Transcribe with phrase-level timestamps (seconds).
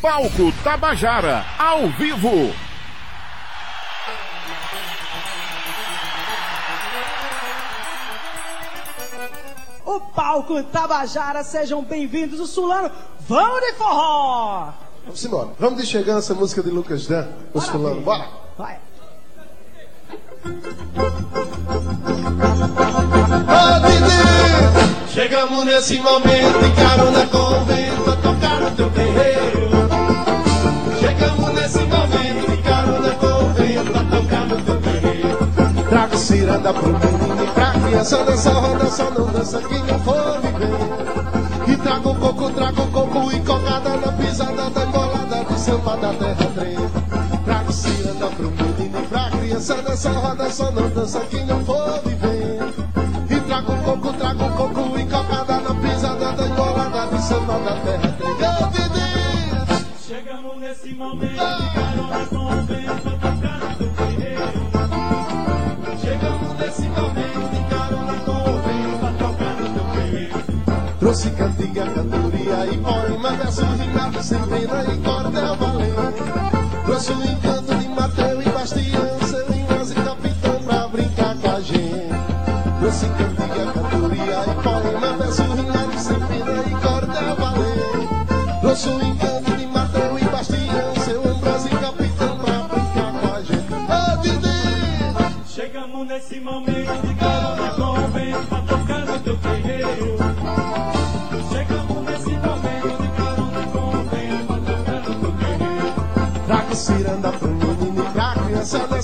[0.00, 2.54] Palco Tabajara, ao vivo.
[9.84, 12.90] O palco Tabajara, sejam bem-vindos, o Sulano,
[13.28, 14.72] vamos de forró!
[15.04, 15.48] Vamos embora.
[15.58, 18.00] Vamos de chegando essa música de Lucas Dan, os fulano.
[18.00, 18.26] Bora!
[18.56, 18.78] Vai!
[23.46, 29.79] Ô Didi, chegamos nesse momento de carona com o vento a tocar no teu terreiro.
[31.54, 35.38] Nesse momento de carona com o vento a tocar no teu terreiro.
[35.88, 40.40] Trago ciranda pro menino e pra criança dança, roda só não dança quem não for
[40.40, 41.72] viver.
[41.72, 46.50] E trago coco, trago coco e cocada na pisada da embolada de samba da terra
[46.54, 46.90] treva.
[47.44, 52.00] Trago ciranda pro menino e pra criança dança, roda só não dança quem não for
[52.04, 52.60] viver.
[53.30, 58.16] E trago coco, trago coco e cocada na pisada da embolada de samba da terra
[58.18, 58.69] treva.
[60.10, 64.42] Chegamos nesse momento de carona com o vento tocar no teu terreiro.
[66.00, 70.34] Chegamos nesse momento de carona com o vento tocar no teu terreiro.
[70.98, 76.22] Trouxe cantiga, cantoria e poema, verso rimado sem pena e cordel valente.
[76.86, 82.08] Trouxe o encanto de Mateu e Bastião, Selinas e Capitão pra brincar com a gente.
[82.80, 83.79] Trouxe cantiga, cantoria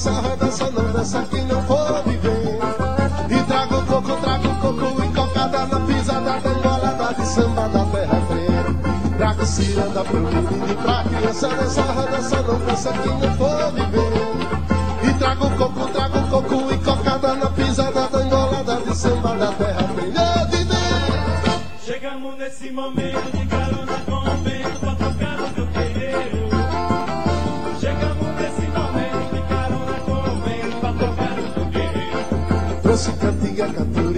[0.06, 2.58] criança Dança, não dança quem não for viver.
[3.28, 8.22] E trago coco, trago coco e cocada Na pisada da embolada de samba da terra
[8.28, 9.16] freira.
[9.16, 11.82] Trago ciranda pro menino e pra criança Dança,
[12.20, 15.10] só não dança quem não for viver.
[15.10, 17.55] E trago coco, trago coco e cocada Na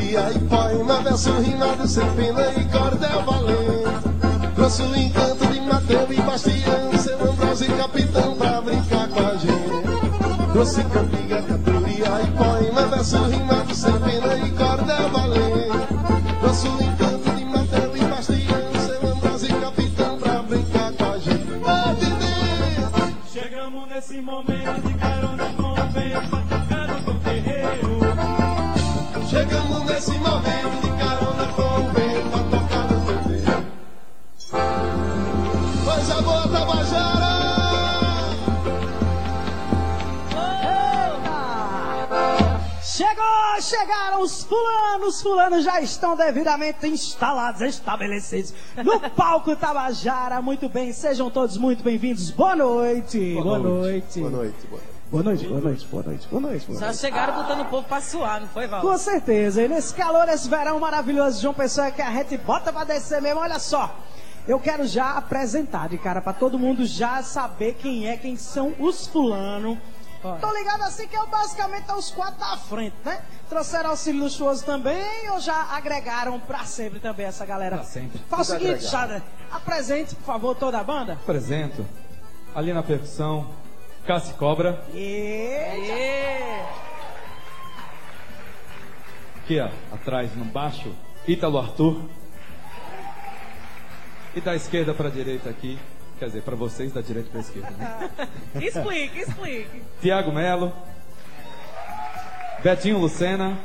[0.09, 4.55] cantoria e poema, verso rimado sem pena e cordel valente.
[4.55, 9.37] Trouxe o encanto de Mateu e Bastião, seu Ambrosio e Capitão pra brincar com a
[9.37, 10.53] gente.
[10.53, 13.68] Trouxe cantiga, cantoria e poema, verso rimado
[43.69, 50.41] chegaram os fulanos, os fulanos já estão devidamente instalados, estabelecidos no palco Tabajara.
[50.41, 52.31] Muito bem, sejam todos muito bem-vindos.
[52.31, 53.35] Boa noite.
[53.35, 54.21] Boa, noite.
[54.21, 54.99] Boa noite, boa noite.
[55.11, 56.67] Boa noite, boa noite, boa noite, boa noite.
[56.67, 57.01] boa Já noite.
[57.01, 58.83] chegaram botando o povo pra suar, não foi, Val?
[58.83, 62.37] Com certeza, e nesse calor, esse verão maravilhoso de João Pessoa é que a gente
[62.37, 63.95] bota pra descer mesmo, olha só.
[64.47, 68.75] Eu quero já apresentar de cara pra todo mundo já saber quem é, quem são
[68.79, 69.79] os fulano.
[70.23, 73.23] Tô ligado assim que eu basicamente os quatro da frente, né?
[73.49, 77.77] Trouxeram auxílio luxuoso também ou já agregaram pra sempre também essa galera?
[77.77, 78.21] Pra sempre.
[78.29, 78.85] Faz o seguinte.
[78.85, 81.13] Jada, apresente, por favor, toda a banda.
[81.13, 81.87] Apresento.
[82.55, 83.49] Ali na percussão,
[84.07, 84.85] Cassi Cobra.
[84.93, 84.99] E...
[84.99, 86.65] Ê,
[89.49, 90.95] Aqui, ó, atrás no baixo,
[91.27, 92.03] Ítalo Arthur.
[94.35, 95.79] E da esquerda pra direita aqui,
[96.19, 98.11] quer dizer, pra vocês da direita pra esquerda, né?
[98.61, 99.83] explique, explique.
[100.01, 100.73] Tiago Melo,
[102.63, 103.59] Betinho Lucena,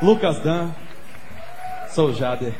[0.00, 0.70] Lucas Dan,
[1.90, 2.54] sou Jader.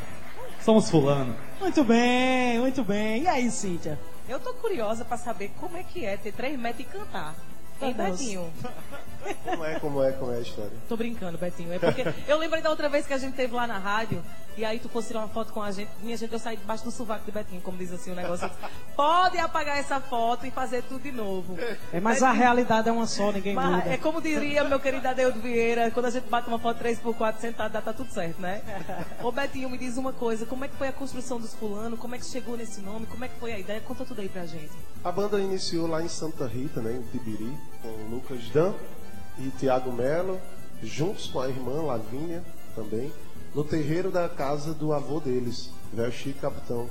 [0.61, 1.35] Somos fulano.
[1.61, 3.23] Muito bem, muito bem.
[3.23, 3.99] E aí, Cíntia?
[4.29, 7.35] Eu tô curiosa pra saber como é que é ter três metros e cantar.
[7.91, 7.93] Bom.
[7.93, 8.53] Betinho?
[9.45, 10.73] Como é, como é, como é a história?
[10.89, 11.73] Tô brincando, Betinho.
[11.73, 14.23] É porque eu lembrei da outra vez que a gente teve lá na rádio
[14.57, 15.91] e aí tu fosse tirar uma foto com a gente.
[16.03, 18.51] Minha gente, eu saí debaixo do sovaco de Betinho, como diz assim o negócio.
[18.95, 21.57] Pode apagar essa foto e fazer tudo de novo.
[21.93, 23.89] É, mas a realidade é uma só, ninguém Mas muda.
[23.89, 27.73] é como diria meu querido Adeudo Vieira, quando a gente bate uma foto 3x4 sentado,
[27.73, 28.61] dá tá tudo certo, né?
[29.23, 31.97] Ô Betinho, me diz uma coisa, como é que foi a construção dos fulano?
[31.97, 33.07] Como é que chegou nesse nome?
[33.07, 33.81] Como é que foi a ideia?
[33.81, 34.73] Conta tudo aí pra gente.
[35.03, 38.73] A banda iniciou lá em Santa Rita, né, em Tibiri, com Lucas Dan
[39.39, 40.41] e Tiago Melo,
[40.83, 42.43] juntos com a irmã Lavínia
[42.75, 43.13] também,
[43.55, 46.89] no terreiro da casa do avô deles, velho Chico Capitão.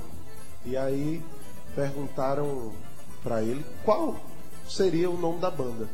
[0.64, 1.22] E aí
[1.74, 2.72] perguntaram
[3.22, 4.20] para ele qual
[4.68, 5.88] seria o nome da banda.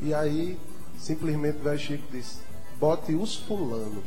[0.00, 0.58] E aí,
[0.98, 2.38] simplesmente, o velho Chico disse:
[2.78, 4.02] bote os fulano.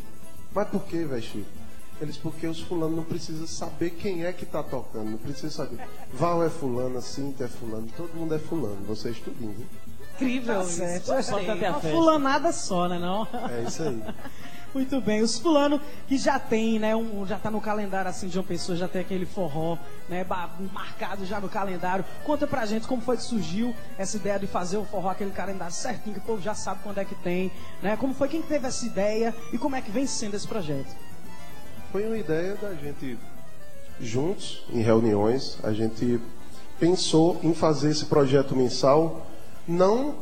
[0.53, 1.59] Mas por que, velho Chico?
[2.01, 5.85] Eles, porque os fulanos não precisam saber quem é que está tocando, não precisa saber.
[6.13, 9.67] Val é fulano, Cinta é fulano, todo mundo é fulano, vocês tudinho, viu?
[10.25, 10.81] Incrível Tá isso.
[10.83, 11.89] é a Uma festa.
[11.97, 13.27] fulanada só, né não?
[13.51, 14.01] É isso aí.
[14.71, 18.37] Muito bem, os fulano que já tem, né, um, já tá no calendário assim de
[18.37, 19.77] uma pessoa, já tem aquele forró,
[20.07, 20.23] né,
[20.71, 22.05] marcado já no calendário.
[22.23, 25.73] Conta pra gente como foi que surgiu essa ideia de fazer o forró, aquele calendário
[25.73, 27.51] certinho, que o povo já sabe quando é que tem,
[27.81, 27.97] né?
[27.97, 30.95] Como foi quem teve essa ideia e como é que vem sendo esse projeto?
[31.91, 33.17] Foi uma ideia da gente,
[33.99, 36.21] juntos, em reuniões, a gente
[36.79, 39.25] pensou em fazer esse projeto mensal,
[39.69, 40.15] não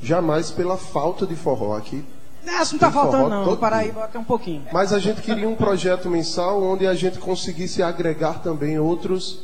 [0.00, 2.04] jamais pela falta de forró aqui,
[2.44, 3.94] não tá Tem forró faltando não, todo para aí, dia.
[3.94, 4.62] bota um pouquinho.
[4.72, 9.40] mas a gente queria um projeto mensal onde a gente conseguisse agregar também outros,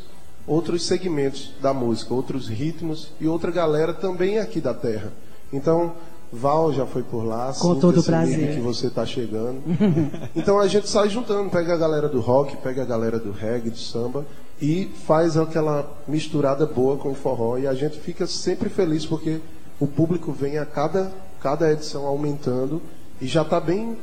[0.47, 5.13] outros segmentos da música, outros ritmos e outra galera também aqui da terra.
[5.53, 5.93] Então,
[6.33, 8.55] Val já foi por lá, Com todo se ligue prazer.
[8.55, 9.61] que você está chegando.
[10.35, 13.71] então a gente sai juntando, pega a galera do rock, pega a galera do reggae,
[13.71, 14.25] do samba
[14.61, 19.41] e faz aquela misturada boa com o forró e a gente fica sempre feliz porque
[19.79, 22.81] o público vem a cada, cada edição aumentando
[23.21, 23.97] e já está bem,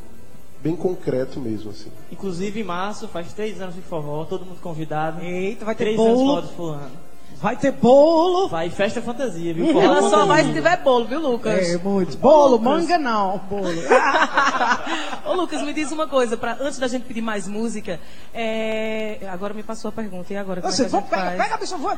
[0.62, 1.90] bem concreto mesmo assim.
[2.12, 5.22] Inclusive, em março, faz três anos de forró, todo mundo convidado.
[5.22, 7.13] Eita, vai ter Três anos bolo, forró de fulano.
[7.44, 8.48] Vai ter bolo.
[8.48, 9.80] Vai festa fantasia, viu?
[9.80, 10.26] Ela só fantasia.
[10.26, 11.70] vai se tiver bolo, viu, Lucas?
[11.70, 12.18] É, muito.
[12.18, 13.68] Bolo, manga não, bolo.
[15.28, 18.00] Ô, Lucas, me diz uma coisa, pra, antes da gente pedir mais música,
[18.34, 21.38] é, agora me passou a pergunta, e agora como Você, é a vamos, pega, faz?
[21.38, 21.98] pega, bicho, vou.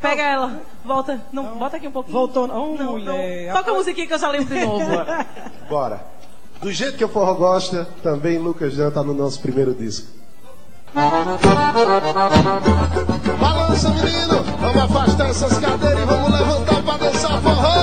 [0.00, 2.16] Pega ela, volta, não, bota aqui um pouquinho.
[2.16, 3.48] Voltou, não, não, mulher.
[3.48, 3.54] não.
[3.56, 4.86] Toca a musiquinha que eu já lembro de novo.
[5.68, 6.04] Bora!
[6.60, 10.06] Do jeito que o forró gosta, também Lucas Jan está no nosso primeiro disco.
[13.40, 17.74] Balança, menino, vamos afastar essas cadeiras e vamos levantar pra dançar forró.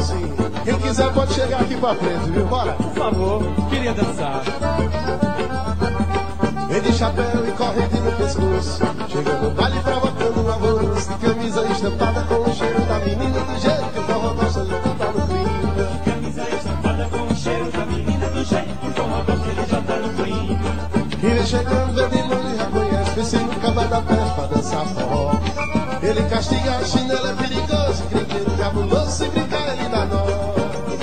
[0.00, 2.46] Sim, quem quiser pode chegar aqui pra frente, viu?
[2.46, 2.72] Bora.
[2.72, 4.42] Por favor, queria dançar.
[6.68, 8.78] Vem de chapéu e corrente no pescoço.
[9.08, 11.08] Chega no baile provocando um alvoroço.
[11.08, 13.40] De camisa estampada com o cheiro da menina.
[13.40, 13.91] Do jeito
[21.52, 23.10] chegando, vem de longe, reconhece.
[23.14, 25.32] Pense nunca vai dar pé pra dançar forró.
[26.02, 28.02] Ele castiga a chinela, é perigoso.
[28.10, 30.24] Griteiro cabuloso, se brincar, ele dá nó.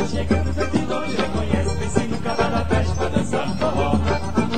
[0.10, 4.00] Chegando, de longe, reconhece, pense nunca vai dar pé pra dançar forró.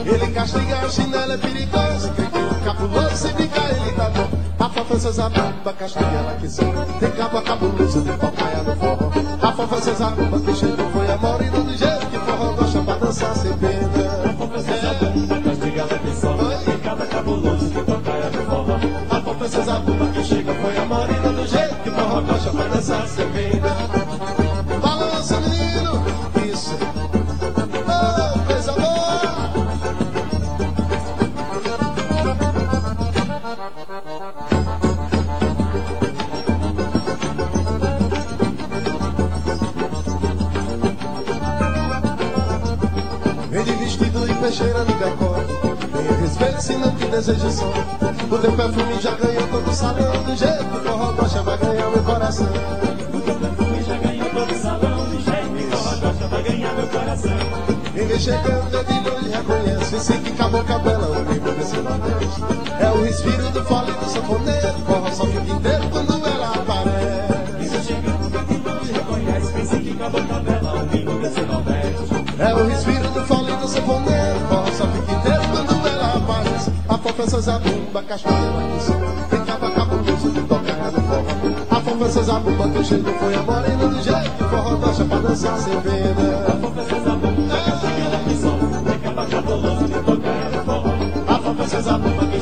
[0.05, 2.09] Ele castiga a chinela, é perigoso.
[2.13, 4.41] Griteiro cabuloso, se brincar, ele dá nó.
[4.61, 6.71] A zabumba, castiga ela que sou.
[6.99, 9.11] Tem cabo cabuloso de papaia no forró.
[9.41, 13.35] A fofa zabumba que chegou foi a morena do jeito que forró gosta pra dançar
[13.35, 14.00] sem pena.
[22.81, 23.75] Sem pena.
[24.81, 26.03] Balança, menino,
[26.51, 26.75] isso.
[27.85, 29.21] Oh, coisa boa.
[43.51, 45.53] Vem de vestido e peixeira no decote
[45.93, 47.65] Venha respeito se não te deseja só
[48.31, 51.57] O teu perfume já ganhou todo o salão Do jeito que o forró gosta vai
[51.57, 51.70] ganhar
[58.11, 59.95] vem chegando é de longe reconhece.
[59.95, 62.41] Esse que acabou cabela, o nível desse nordeste.
[62.79, 67.87] É o respiro do fole do sanfoneiro Forró só fica inteiro quando ela aparece.
[67.87, 72.41] Chegando, vem de longe, reconhece, pense que acabou a tabela, o bingo desse Nordeste.
[72.41, 76.71] É o respiro do fole do sanfoneiro Forró só fica inteiro quando ela aparece.
[76.89, 78.95] A fofa zabumba, cachoeira que sou
[79.29, 81.67] Tem caba cabuloso de tocar no forró.
[81.69, 85.17] A fofa zabumba que chegou foi a morena Do jeito que o forró gosta pra
[85.19, 86.50] dançar sem pena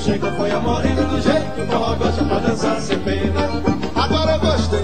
[0.10, 3.42] chegou foi a morena Do jeito que o forró gosta pra dançar sem pena
[3.96, 4.80] Agora eu gostei?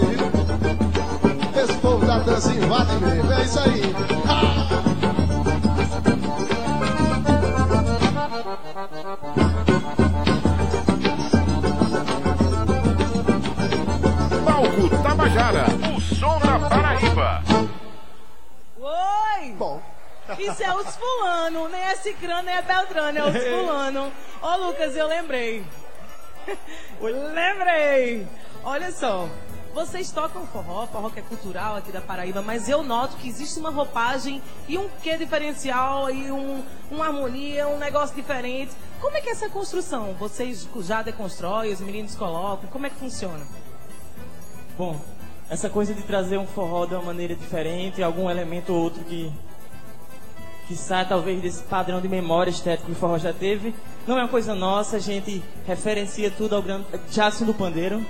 [1.63, 3.81] Esse povo da dança invade mesmo, é isso aí
[4.27, 4.65] Ah!
[14.45, 15.65] Palco Tabajara,
[15.95, 17.43] o som da Paraíba.
[18.79, 19.51] Oi!
[19.57, 19.81] Bom,
[20.37, 24.11] Isso é os fulano, nem é cicrano, nem é beltrano, é os fulano.
[24.45, 25.65] Ô Lucas, eu lembrei.
[27.01, 28.27] lembrei!
[28.63, 29.27] Olha só,
[29.73, 33.59] Vocês tocam forró, forró que é cultural aqui da Paraíba, mas eu noto que existe
[33.59, 38.71] uma roupagem e um quê diferencial e um, uma harmonia, um negócio diferente.
[39.01, 40.13] Como é que é essa construção?
[40.13, 42.69] Vocês já deconstroem, os meninos colocam?
[42.69, 43.43] Como é que funciona?
[44.77, 45.01] Bom,
[45.49, 49.33] essa coisa de trazer um forró de uma maneira diferente, algum elemento ou outro que
[50.67, 53.73] que sai talvez desse padrão de memória estética que o forró já teve,
[54.07, 58.05] não é uma coisa nossa, a gente referencia tudo ao grande Jackson do Pandeiro,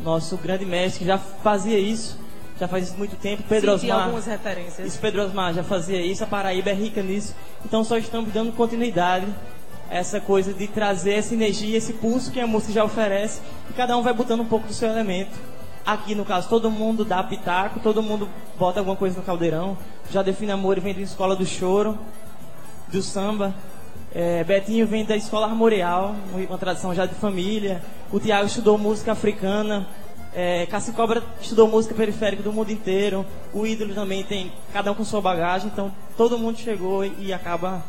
[0.00, 2.18] nosso grande mestre que já fazia isso,
[2.58, 4.04] já faz isso muito tempo, Pedro Senti Osmar.
[4.04, 4.86] algumas referências.
[4.86, 7.34] Isso, Pedro Osmar já fazia isso, a Paraíba é rica nisso.
[7.64, 9.26] Então só estamos dando continuidade
[9.90, 13.72] a essa coisa de trazer essa energia, esse pulso que a música já oferece, e
[13.72, 15.49] cada um vai botando um pouco do seu elemento.
[15.90, 19.76] Aqui, no caso, todo mundo dá pitaco, todo mundo bota alguma coisa no caldeirão.
[20.08, 21.98] Já define amor e vem da escola do choro,
[22.86, 23.52] do samba.
[24.14, 27.82] É, Betinho vem da escola armorial, uma tradição já de família.
[28.12, 29.84] O Tiago estudou música africana.
[30.32, 33.26] É, Cassi Cobra estudou música periférica do mundo inteiro.
[33.52, 35.72] O ídolo também tem, cada um com sua bagagem.
[35.72, 37.82] Então todo mundo chegou e, e acaba.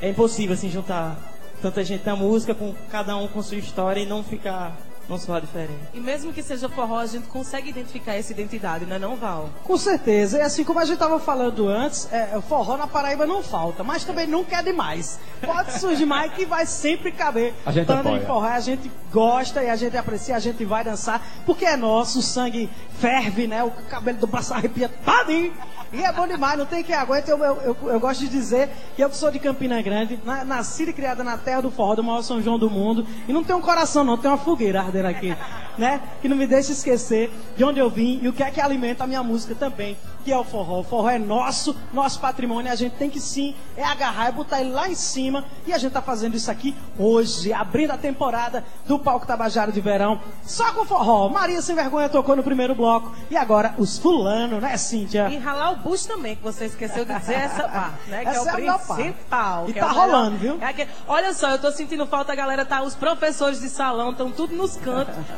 [0.00, 1.16] É impossível assim juntar
[1.60, 4.76] tanta gente na música com cada um com sua história e não ficar.
[5.08, 5.78] Não soar diferente.
[5.94, 9.48] E mesmo que seja forró, a gente consegue identificar essa identidade, não é não, Val?
[9.64, 10.38] Com certeza.
[10.38, 13.82] E assim como a gente estava falando antes, é, o forró na Paraíba não falta,
[13.82, 15.18] mas também nunca é demais.
[15.40, 17.54] Pode surgir mais que vai sempre caber.
[17.64, 18.26] A gente Tanto em apoia.
[18.26, 22.18] forró, a gente gosta e a gente aprecia, a gente vai dançar, porque é nosso,
[22.18, 23.62] o sangue ferve, né?
[23.64, 25.52] O cabelo do braço arrepia tadinho.
[25.90, 27.30] E é bom demais, não tem quem aguente.
[27.30, 30.44] Eu, eu, eu, eu gosto de dizer que eu que sou de Campina Grande, na,
[30.44, 33.06] nascida e criada na terra do forró, do maior São João do mundo.
[33.26, 35.36] E não tem um coração, não, tem uma fogueira ardendo aqui,
[35.76, 36.00] né?
[36.20, 39.04] Que não me deixa esquecer de onde eu vim e o que é que alimenta
[39.04, 40.80] a minha música também, que é o forró.
[40.80, 42.70] O forró é nosso, nosso patrimônio.
[42.70, 45.44] A gente tem que sim, é agarrar, é botar ele lá em cima.
[45.66, 49.80] E a gente tá fazendo isso aqui hoje, abrindo a temporada do Palco Tabajara de
[49.80, 50.20] Verão.
[50.44, 51.28] Só com forró.
[51.28, 53.12] Maria Sem Vergonha tocou no primeiro bloco.
[53.30, 55.28] E agora os fulano, né, Cíntia?
[55.30, 58.22] E ralar o bucho também, que você esqueceu de dizer essa parte, né?
[58.22, 59.68] Que Essa é é a o principal.
[59.68, 60.06] E que tá é o melhor.
[60.06, 60.58] rolando, viu?
[60.60, 62.82] É aquele- Olha só, eu tô sentindo falta, a galera tá.
[62.82, 64.87] Os professores de salão estão tudo nos cantos,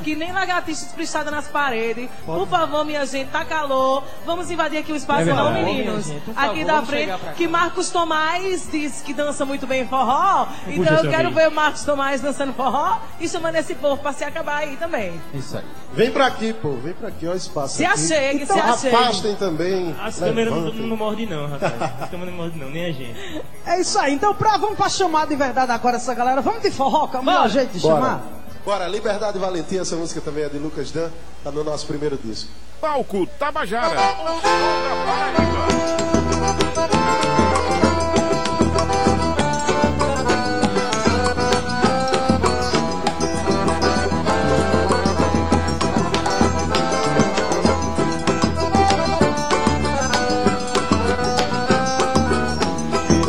[0.02, 2.08] que nem lagartixa esprichada nas paredes.
[2.24, 4.02] Por favor, minha gente, tá calor.
[4.24, 6.06] Vamos invadir aqui o espaço, É não, meninos?
[6.06, 10.46] gente, aqui favor, da frente, que Marcos Tomás disse que dança muito bem forró.
[10.66, 14.12] Então Puxa, eu quero ver o Marcos Tomás dançando forró e chamando esse povo pra
[14.12, 15.20] se acabar aí também.
[15.34, 15.64] Isso aí.
[15.92, 16.76] Vem pra aqui, pô.
[16.76, 17.94] Vem pra aqui, o espaço Se aqui.
[17.94, 18.94] achegue, então, se achegue.
[18.96, 19.94] afastem também.
[20.00, 21.72] As câmeras não, não mordem não, rapaz.
[22.00, 23.42] As câmeras não mordem não, nem a gente.
[23.66, 24.14] É isso aí.
[24.14, 26.40] Então, pra, vamos pra chamar de verdade agora essa galera.
[26.40, 27.08] Vamos de forró,
[27.48, 27.94] jeito de Bora.
[27.94, 28.20] chamar.
[28.64, 31.10] Bora, Liberdade e Valentia, essa música também é de Lucas Dan,
[31.42, 32.50] tá no nosso primeiro disco.
[32.80, 34.00] Palco Tabajara.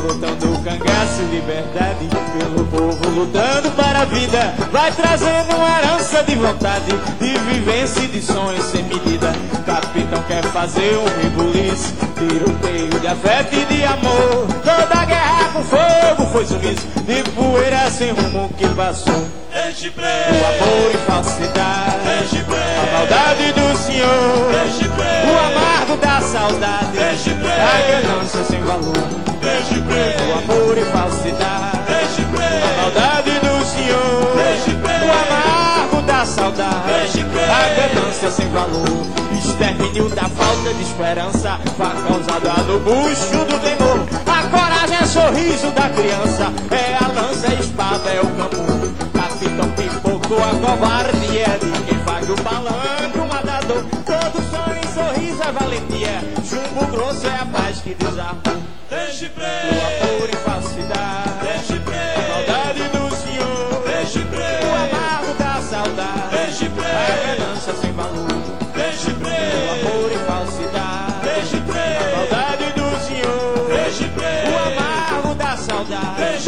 [0.04, 6.36] Lutando o cangaço, liberdade Pelo povo lutando para a vida Vai trazendo uma herança de
[6.36, 9.34] vontade De vivência e de sonhos sem medida.
[9.66, 14.48] Capitão quer fazer um rebuliço Tiroteio de afeto e de amor.
[14.64, 19.14] Toda guerra com fogo foi sumiço De poeira sem rumo que passou.
[19.14, 19.56] O
[20.46, 24.52] amor e falsidade A maldade do senhor.
[25.26, 29.31] O amargo da saudade A ganância sem valor
[29.70, 31.92] o amor e falsidade.
[32.34, 34.32] A maldade do Senhor.
[35.02, 37.22] O amargo da saudade.
[37.22, 39.06] A ganância sem valor.
[39.38, 41.60] Extermínio da falta de esperança.
[41.78, 44.08] Causada no bucho do temor.
[44.26, 46.52] A coragem é sorriso da criança.
[46.72, 48.82] É a lança, a espada, é o camu
[49.42, 52.91] Capitão Pipoco, a covardia De quem faz o matador
[56.72, 60.51] Chumbo grosso é a paz que desarmou Deixe preto,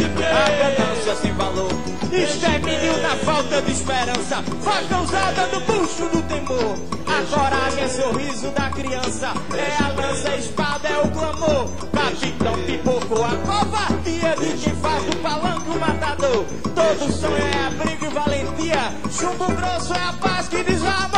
[0.02, 1.70] preto, a ganância sem valor.
[2.12, 4.42] Extermínio na falta de esperança.
[4.62, 6.76] Faca usada no bucho do temor.
[7.06, 9.32] A coragem é sorriso da criança.
[9.54, 11.68] É a lança, a espada, é o clamor.
[11.92, 16.44] Capitão pipoco, a covardia de quem faz do palanque o matador.
[16.74, 18.92] Todo sonho é abrigo e valentia.
[19.10, 21.13] Chumbo grosso é a paz que desarmou.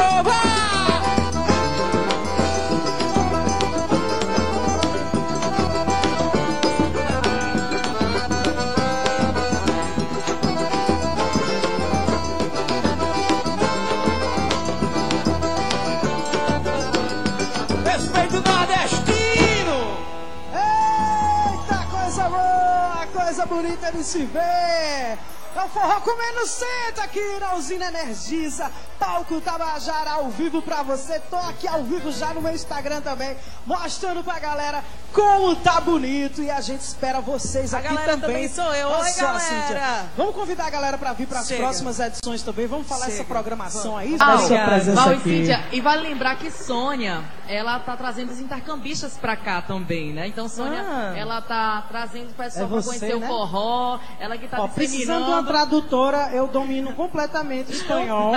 [23.93, 25.19] De se ver.
[25.57, 28.71] É o forró comendo senta aqui na usina Energisa.
[29.07, 31.21] Palco Tabajara ao vivo pra você.
[31.31, 34.83] Tô aqui ao vivo já no meu Instagram também, mostrando pra galera
[35.13, 36.43] como tá bonito.
[36.43, 38.27] E a gente espera vocês A aqui galera também.
[38.27, 38.89] também sou eu.
[38.89, 39.41] Olha Oi, só, galera.
[39.41, 40.07] Cíntia.
[40.17, 41.63] Vamos convidar a galera pra vir pras Chega.
[41.63, 42.67] próximas edições também.
[42.67, 43.29] Vamos falar essa Chega.
[43.29, 44.17] programação aí.
[44.19, 45.23] Ah, da sua presença Val e aqui.
[45.39, 50.27] Cíntia, e vale lembrar que Sônia, ela tá trazendo os intercambistas pra cá também, né?
[50.27, 51.17] Então, Sônia, Ah.
[51.17, 53.25] ela tá trazendo o pessoal É pra você, conhecer né?
[53.25, 58.33] o forró, ela que tá Ó, precisando de uma tradutora, eu domino completamente espanhol,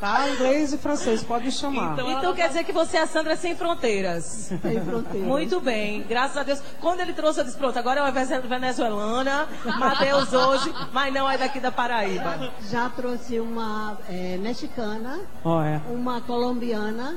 [0.00, 0.28] tá?
[0.28, 1.92] Inglês e francês, pode me chamar.
[1.94, 4.24] Então, Então quer dizer que você é a Sandra sem fronteiras.
[4.24, 5.26] Sem fronteira.
[5.26, 6.62] Muito bem, graças a Deus.
[6.80, 11.36] Quando ele trouxe, eu disse, pronto, agora é uma venezuelana, Matheus hoje, mas não é
[11.38, 12.52] daqui da Paraíba.
[12.70, 15.80] Já trouxe uma eh, mexicana, Ó, é.
[15.88, 17.16] uma colombiana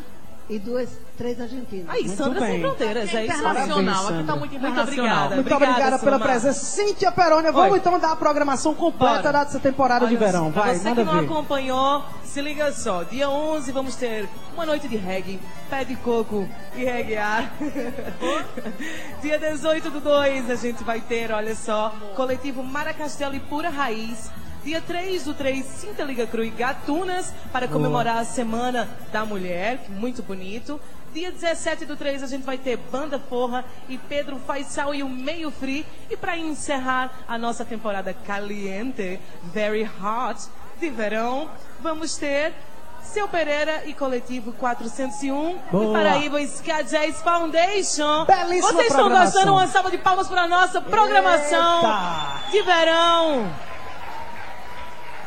[0.50, 1.89] e duas, três argentinas.
[1.89, 2.51] Aí, Muito Sandra bem.
[2.51, 3.50] sem fronteiras, é isso mesmo.
[3.50, 4.24] Internacional, aqui Sandra.
[4.25, 5.25] tá muito Muito internacional.
[5.27, 5.36] obrigada.
[5.36, 6.60] Muito obrigada, pela presença.
[6.65, 7.77] Cíntia Perônia, vamos Oi.
[7.79, 9.46] então dar a programação completa Bora.
[9.46, 10.51] dessa temporada de Olha, verão.
[10.51, 11.25] pra Vai, você manda que não ver.
[11.25, 13.03] acompanhou, se liga só.
[13.03, 15.39] Dia 11 vamos ter uma noite de reggae,
[15.70, 17.51] pé de coco e reggaear.
[19.22, 24.32] Dia 18 do 2 a gente vai ter, olha só, coletivo Maracastelo e Pura Raiz.
[24.63, 29.79] Dia 3 do 3, Cinta Liga Cru e Gatunas, para comemorar a Semana da Mulher,
[29.79, 30.79] que muito bonito.
[31.13, 35.10] Dia 17 do 3 a gente vai ter Banda Forra e Pedro Faisal e o
[35.10, 35.86] Meio Free.
[36.10, 42.51] E para encerrar a nossa temporada caliente, very hot, de verão, vamos ter
[43.03, 45.86] Seu Pereira e Coletivo 401 Boa.
[45.86, 48.25] e Paraíba Ska Jazz Foundation.
[48.25, 49.51] Belíssima Vocês estão gostando?
[49.53, 52.51] Uma salva de palmas para a nossa programação Eita.
[52.51, 53.53] de verão.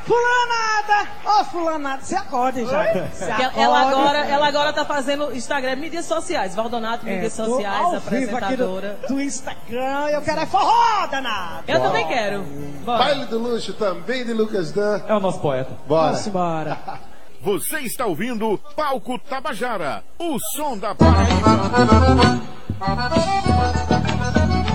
[0.07, 1.11] Fulanada!
[1.25, 2.85] Ô, fulanada, se acorde já.
[3.13, 3.61] Se ela, acorde.
[3.61, 6.55] ela agora, ela agora tá fazendo Instagram, mídias sociais.
[6.55, 8.99] Valdonato, É, mídias tô sociais, ao vivo aqui do, apresentadora.
[9.09, 10.09] do Instagram.
[10.11, 11.65] Eu quero é forró, danado.
[11.67, 12.43] Eu também quero.
[12.85, 12.99] Bora.
[12.99, 15.01] Baile do luxo também de Lucas Dan.
[15.09, 15.73] É o nosso poeta.
[15.89, 16.13] Bora.
[16.13, 16.79] Vamos embora.
[17.43, 22.41] Você está ouvindo Palco Tabajara, o som da Paraíba.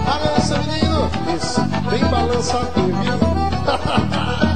[0.05, 1.09] Balança, menino.
[1.35, 4.41] Isso, bem balançadinho, viu?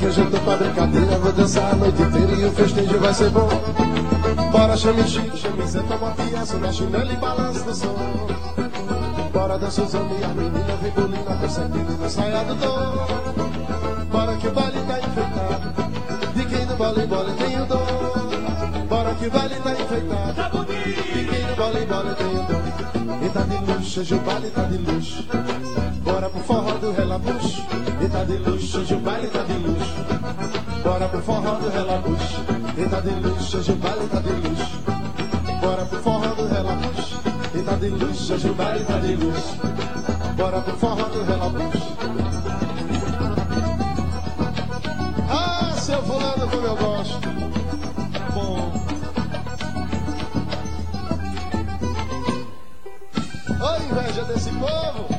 [0.00, 3.12] que hoje eu tô pra brincadeira, vou dançar a noite inteira e o festejo vai
[3.12, 3.48] ser bom.
[4.50, 7.94] Bora, chame chique, chame Zé, toma fiança, na chinela e balança do som.
[9.30, 14.06] Bora dança os homens e a menina vem bolina, aquele no saia do dom.
[14.10, 18.86] Bora que o baile tá enfeitado, de quem no baile bola tem o dom.
[18.88, 23.26] Bora que o baile tá enfeitado, de quem no baile bola tem o dom.
[23.26, 25.24] E tá de luxo, hoje o baile tá de luxo.
[26.02, 27.69] Bora pro forró do relabucho, e
[28.20, 29.94] tá de luxo, hoje o baile tá de luxo.
[30.84, 32.44] Bora pro forró do relabucho,
[32.76, 34.82] e tá de luxo, hoje o baile tá de luxo.
[35.60, 37.20] Bora pro forró do relabucho,
[37.54, 39.56] e tá de luxo, hoje o baile tá de luxo.
[40.36, 41.20] Bora pro forró do.
[45.30, 47.28] Ah, seu fulano como eu gosto.
[48.34, 48.72] Bom.
[53.60, 55.09] Oi, inveja desse povo.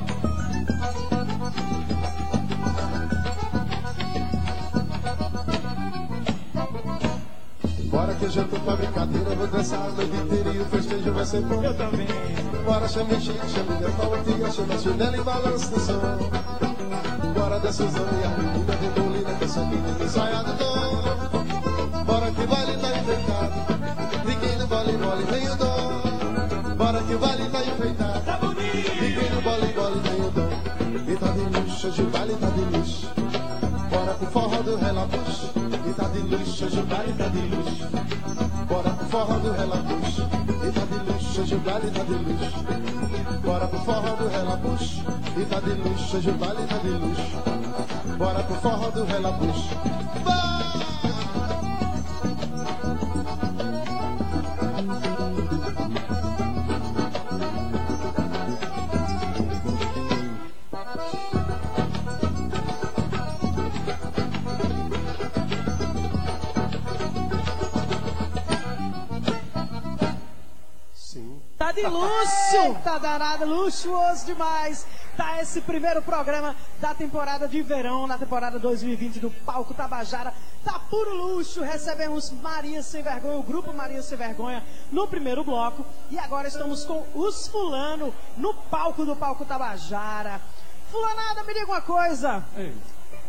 [8.22, 11.26] Que hoje eu tô pra brincadeira, vou dançar a noite inteira e o festejo vai
[11.26, 11.64] ser bom.
[11.64, 12.08] Eu também.
[12.64, 16.00] Bora, chame chique, chame minha palmatinha, chama a chinela e balança no som.
[17.34, 22.04] Bora dança os homens e a menina vem bolina, dança menina ensaiado dom.
[22.06, 26.76] Bora que o baile tá enfeitado, ninguém no baile mole vem o dom.
[26.78, 29.02] Bora que o baile tá enfeitado, tá bonito.
[29.02, 31.12] Ninguém no baile mole vem o dom.
[31.12, 33.08] E tá de luxo, hoje o baile tá de luxo.
[33.90, 35.61] Bora pro forró do relabucho, tá
[36.12, 37.88] de luxo, hoje o baile tá de luxo.
[38.68, 40.30] Bora pro forró do relabucho,
[40.68, 43.42] e tá de luxo, hoje o baile tá de luxo.
[43.44, 45.04] Bora pro forró do relabucho,
[45.38, 48.18] e tá de luxo, hoje o baile tá de luxo.
[48.18, 49.76] Bora pro forró do relabucho.
[50.24, 50.71] Vai!
[72.92, 72.92] Luxo!
[72.92, 74.86] Tá danado, luxuoso demais.
[75.16, 80.34] Tá esse primeiro programa da temporada de verão, na temporada 2020 do Palco Tabajara.
[80.64, 81.62] Tá puro luxo.
[81.62, 85.86] Recebemos Maria Sem Vergonha, o grupo Maria Sem Vergonha, no primeiro bloco.
[86.10, 90.42] E agora estamos com os Fulano no palco do Palco Tabajara.
[90.90, 92.44] Fulanada, me diga uma coisa.
[92.58, 92.76] Ei,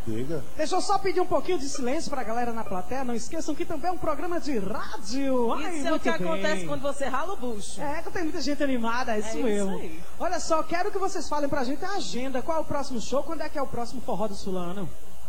[0.07, 0.43] Diga.
[0.57, 3.05] Deixa eu só pedir um pouquinho de silêncio pra galera na plateia.
[3.05, 5.53] Não esqueçam que também é um programa de rádio.
[5.53, 6.27] Ai, Isso é o que bem.
[6.29, 7.81] acontece quando você rala o bucho.
[7.81, 9.77] É, que tem muita gente animada, é isso isso mesmo.
[9.79, 10.01] aí.
[10.19, 12.43] Olha só, quero que vocês falem pra gente a agenda.
[12.43, 13.23] Qual é o próximo show?
[13.23, 14.89] Quando é que é o próximo Forró do Sulano?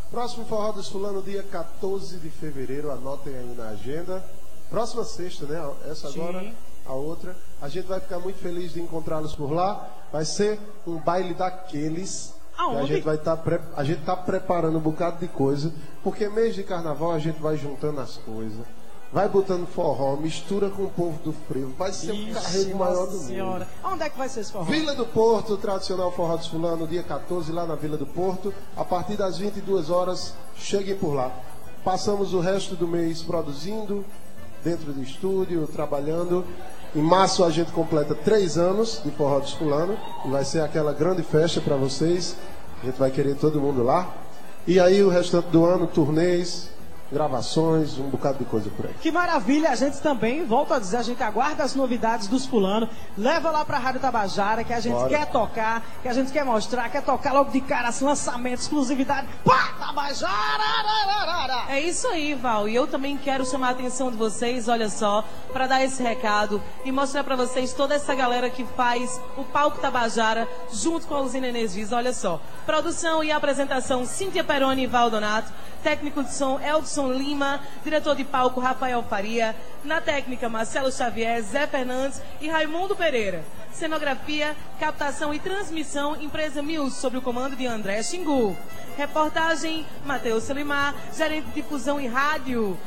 [0.10, 4.24] Próximo Forró dos Fulano, dia 14 de fevereiro, anotem aí na agenda.
[4.70, 5.72] Próxima sexta, né?
[5.90, 6.20] Essa Sim.
[6.22, 6.54] agora,
[6.86, 7.36] a outra.
[7.62, 9.88] A gente vai ficar muito feliz de encontrá-los por lá.
[10.12, 12.34] Vai ser um baile daqueles.
[12.70, 12.94] Que a Aonde?
[12.96, 13.40] gente vai estar
[13.76, 15.72] a gente tá preparando um bocado de coisa,
[16.04, 18.66] porque mês de carnaval a gente vai juntando as coisas.
[19.12, 21.72] Vai botando forró, mistura com o povo do frevo.
[21.78, 23.28] Vai ser um carrego maior do Nossa mundo.
[23.28, 23.68] senhora.
[23.84, 24.64] Onde é que vai ser esse forró?
[24.66, 28.52] Vila do Porto, tradicional Forró dos Fulano, dia 14, lá na Vila do Porto.
[28.76, 31.32] A partir das 22 horas, cheguem por lá.
[31.84, 34.04] Passamos o resto do mês produzindo,
[34.64, 36.44] dentro do estúdio, trabalhando.
[36.96, 39.96] Em março a gente completa três anos de Forró dos Fulano.
[40.26, 42.36] E vai ser aquela grande festa para vocês.
[42.84, 44.14] A gente vai querer todo mundo lá.
[44.68, 46.70] E aí o restante do ano, turnês,
[47.14, 48.94] gravações, um bocado de coisa por aí.
[49.02, 52.90] Que maravilha, a gente também, volto a dizer, a gente aguarda as novidades dos fulano,
[53.18, 55.10] leva lá pra Rádio Tabajara, que a gente Bora.
[55.10, 59.28] quer tocar, que a gente quer mostrar, quer tocar logo de cara, assim, lançamento, exclusividade.
[59.46, 60.34] Pá, Tabajara!
[61.70, 62.68] É isso aí, Val.
[62.68, 66.62] E eu também quero chamar a atenção de vocês, olha só, para dar esse recado
[66.84, 71.22] e mostrar para vocês toda essa galera que faz o Palco Tabajara junto com a
[71.22, 71.92] Usina Energias.
[71.92, 72.40] Olha só.
[72.66, 75.52] Produção e apresentação, Cíntia Peroni e Val Donato.
[75.84, 77.60] Técnico de som, Eldson Lima.
[77.84, 79.56] Diretor de palco, Rafael Faria.
[79.84, 83.44] Na técnica, Marcelo Xavier, Zé Fernandes e Raimundo Pereira.
[83.72, 88.56] Cenografia, captação e transmissão, empresa Mills, sob o comando de André Xingu.
[88.96, 92.78] Reportagem, Matheus Selimar, gerente de difusão e rádio,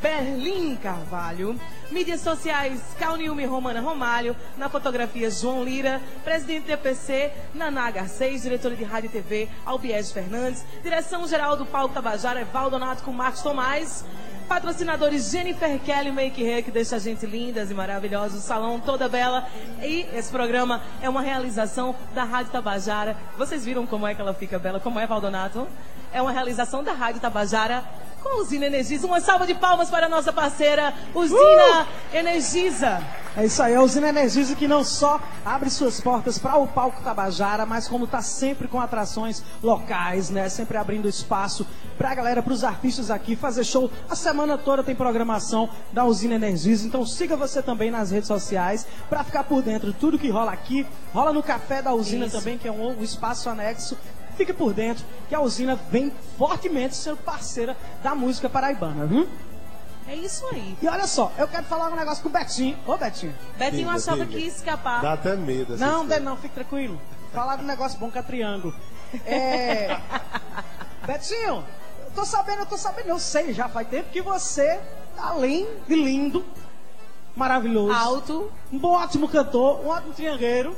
[0.00, 1.58] Berlim Carvalho.
[1.90, 4.36] Mídias sociais, Calniume Romana Romalho.
[4.56, 6.00] Na fotografia, João Lira.
[6.24, 8.42] Presidente do EPC, Naná Garcês.
[8.42, 10.64] Diretora de Rádio e TV, Albiés Fernandes.
[10.82, 14.04] Direção geral do Palco Tabajara, Val Donato com Marcos Tomás.
[14.48, 19.08] Patrocinadores Jennifer Kelly Make Hair, que deixa a gente lindas e maravilhosas, o salão toda
[19.08, 19.46] bela.
[19.80, 23.16] E esse programa é uma realização da Rádio Tabajara.
[23.38, 24.80] Vocês viram como é que ela fica bela?
[24.80, 25.68] Como é, Valdonato?
[26.12, 27.84] É uma realização da Rádio Tabajara
[28.22, 29.06] com a Usina Energisa.
[29.06, 33.02] Uma salva de palmas para a nossa parceira, Usina Energisa.
[33.36, 37.00] É isso aí, a Usina Energisa que não só abre suas portas para o palco
[37.02, 40.48] Tabajara, mas como está sempre com atrações locais, né?
[40.48, 41.64] Sempre abrindo espaço
[41.96, 43.90] para a galera, para os artistas aqui fazer show.
[44.08, 48.86] A semana toda tem programação da Usina Energisa, então siga você também nas redes sociais
[49.08, 50.84] para ficar por dentro de tudo que rola aqui.
[51.14, 52.36] Rola no Café da Usina Isso.
[52.36, 53.96] também, que é um, um espaço anexo.
[54.40, 59.28] Fique por dentro que a Usina vem fortemente sendo parceira da música paraibana, viu?
[60.08, 60.78] É isso aí.
[60.80, 62.74] E olha só, eu quero falar um negócio com o Betinho.
[62.86, 63.34] Ô, Betinho.
[63.58, 64.28] Betinho Diga, achava diga.
[64.28, 65.02] que ia escapar.
[65.02, 65.74] Dá até medo.
[65.74, 66.24] essa Não, história.
[66.24, 66.98] não, fique tranquilo.
[67.34, 68.74] Falar de um negócio bom que é triângulo.
[69.26, 70.00] É.
[71.06, 71.62] Betinho,
[72.06, 74.80] eu tô sabendo, eu tô sabendo, eu sei já faz tempo que você,
[75.18, 76.42] além de lindo,
[77.36, 78.50] maravilhoso, Alto.
[78.72, 80.74] um bom, ótimo cantor, um ótimo triangueiro,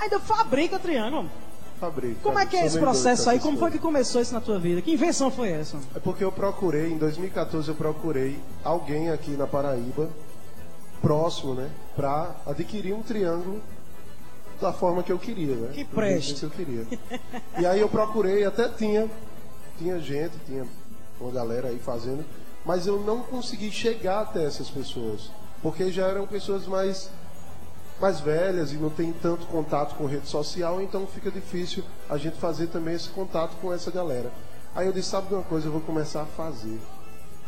[0.00, 1.28] ainda fabrica triângulo.
[1.82, 3.40] Fabrico, Como é que é esse processo aí?
[3.40, 4.80] Como foi que começou isso na tua vida?
[4.80, 5.76] Que invenção foi essa?
[5.96, 10.08] É porque eu procurei, em 2014 eu procurei alguém aqui na Paraíba,
[11.00, 11.68] próximo, né?
[11.96, 13.60] Pra adquirir um triângulo
[14.60, 15.70] da forma que eu queria, né?
[15.74, 16.36] Que preste.
[16.36, 16.86] que eu queria.
[17.58, 19.10] E aí eu procurei, até tinha,
[19.76, 20.64] tinha gente, tinha
[21.20, 22.24] uma galera aí fazendo,
[22.64, 27.10] mas eu não consegui chegar até essas pessoas, porque já eram pessoas mais
[28.02, 32.36] mais velhas e não tem tanto contato com rede social, então fica difícil a gente
[32.36, 34.28] fazer também esse contato com essa galera.
[34.74, 36.80] Aí eu disse, sabe de uma coisa, eu vou começar a fazer.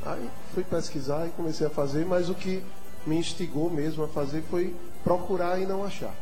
[0.07, 2.63] Aí fui pesquisar e comecei a fazer, mas o que
[3.05, 6.15] me instigou mesmo a fazer foi procurar e não achar.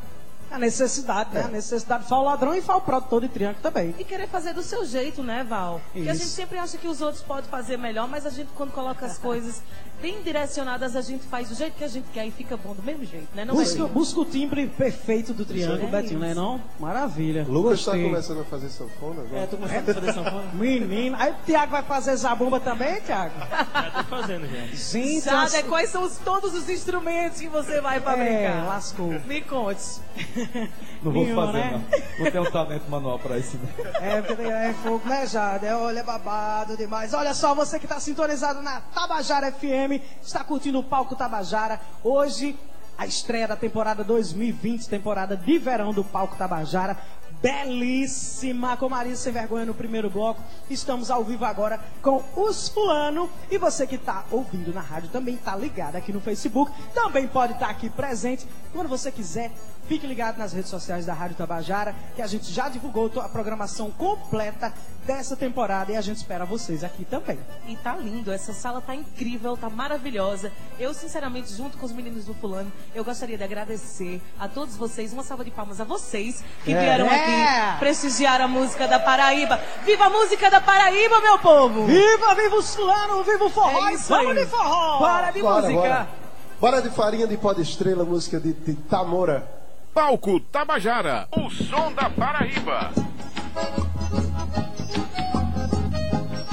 [0.52, 1.40] A necessidade, né?
[1.40, 1.44] É.
[1.44, 2.04] A necessidade.
[2.08, 3.94] Fala o ladrão e fala o produtor de triângulo também.
[3.98, 5.80] E querer fazer do seu jeito, né, Val?
[5.92, 8.70] Porque a gente sempre acha que os outros podem fazer melhor, mas a gente, quando
[8.72, 9.62] coloca as coisas
[10.00, 12.82] bem direcionadas, a gente faz do jeito que a gente quer e fica bom do
[12.82, 13.44] mesmo jeito, né?
[13.44, 13.88] Não é, Busca, Betinho?
[13.88, 16.18] busca o timbre perfeito do triângulo, É Betinho, isso.
[16.18, 16.34] né?
[16.34, 16.60] Não?
[16.80, 17.46] Maravilha.
[17.48, 19.42] Lucas está começando a fazer sanfona agora.
[19.42, 20.44] É, tô começando a fazer sanfona.
[20.54, 21.16] Menino.
[21.20, 23.32] Aí o Tiago vai fazer zabumba também, Tiago?
[23.72, 24.66] Já tô fazendo, já.
[24.74, 28.66] Gente, Sabe as- quais são os- todos os instrumentos que você vai é, fabricar?
[28.66, 29.08] lascou.
[29.26, 30.00] Me conte.
[31.02, 31.84] Não vou Nenhum, fazer, né?
[32.18, 32.24] não.
[32.24, 33.84] Não tenho talento manual pra isso, não.
[34.06, 35.66] É, porque é fogo, né, Jade?
[35.66, 37.12] É, olha, é babado demais.
[37.14, 41.80] Olha só, você que está sintonizado na Tabajara FM, está curtindo o Palco Tabajara.
[42.04, 42.56] Hoje,
[42.96, 46.96] a estreia da temporada 2020, temporada de verão do Palco Tabajara.
[47.42, 50.40] Belíssima, com Marisa Sem Vergonha no primeiro bloco.
[50.70, 53.28] Estamos ao vivo agora com os Fulano.
[53.50, 56.70] E você que está ouvindo na rádio também está ligado aqui no Facebook.
[56.94, 58.46] Também pode estar aqui presente.
[58.72, 59.50] Quando você quiser,
[59.88, 63.90] Fique ligado nas redes sociais da Rádio Tabajara, que a gente já divulgou a programação
[63.90, 64.72] completa
[65.04, 67.38] dessa temporada e a gente espera vocês aqui também.
[67.66, 70.52] E tá lindo, essa sala tá incrível, tá maravilhosa.
[70.78, 75.12] Eu, sinceramente, junto com os meninos do Fulano, eu gostaria de agradecer a todos vocês,
[75.12, 76.80] uma salva de palmas a vocês que É.
[76.80, 77.68] vieram É.
[77.72, 79.60] aqui prestigiar a música da Paraíba.
[79.84, 81.84] Viva a música da Paraíba, meu povo!
[81.86, 84.98] Viva, viva os fulano, viva o forró É isso vamos de forró!
[85.00, 85.80] Bora de Bora, música!
[85.80, 86.08] bora.
[86.60, 89.60] Bora de farinha de pó de estrela, música de, de Tamora.
[89.94, 92.90] Palco Tabajara, o som da Paraíba.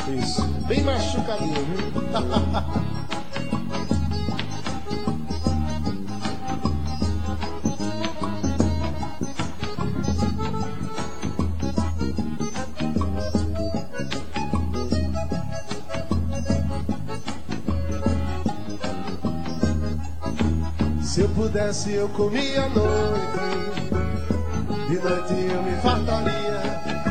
[0.09, 0.45] Isso.
[0.67, 1.89] Bem machucadinho, viu?
[21.09, 23.89] Se eu pudesse, eu comia à noite.
[24.89, 26.61] De noite eu me fartaria.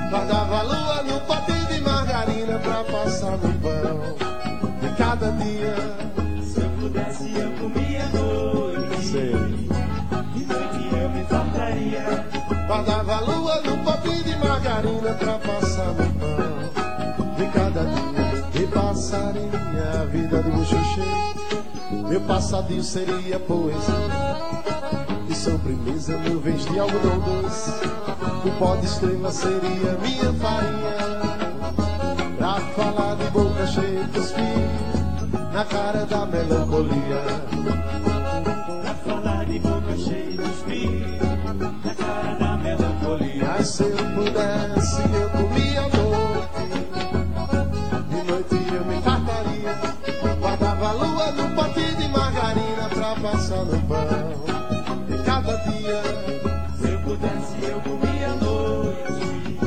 [0.08, 3.98] Guardava a lua no pote de margarina pra passar no pão
[4.80, 5.74] de cada dia.
[6.44, 9.04] Se eu pudesse, eu comia à noite.
[9.04, 9.32] Sei.
[9.32, 12.24] De noite eu me fartaria.
[12.68, 16.17] Guardava a lua no pote de margarina pra passar no pão
[18.98, 21.00] passaria a vida do buchuche.
[22.08, 23.94] Meu passadinho seria poesia.
[25.28, 27.70] E sobremesa, nuvens de algodão doce.
[28.44, 30.96] O pó de estrela seria minha farinha.
[32.38, 34.42] Pra falar de boca cheia de cuspir
[35.52, 37.22] na cara da melancolia.
[38.82, 41.18] Pra falar de boca cheia de espinho.
[41.84, 43.44] Na cara da melancolia.
[43.46, 46.07] Mas se eu pudesse, eu comia à
[51.28, 53.98] A lua no pote de margarina pra passar no pão.
[55.10, 56.02] E cada dia,
[56.80, 59.58] Se eu pudesse, eu comia à noite.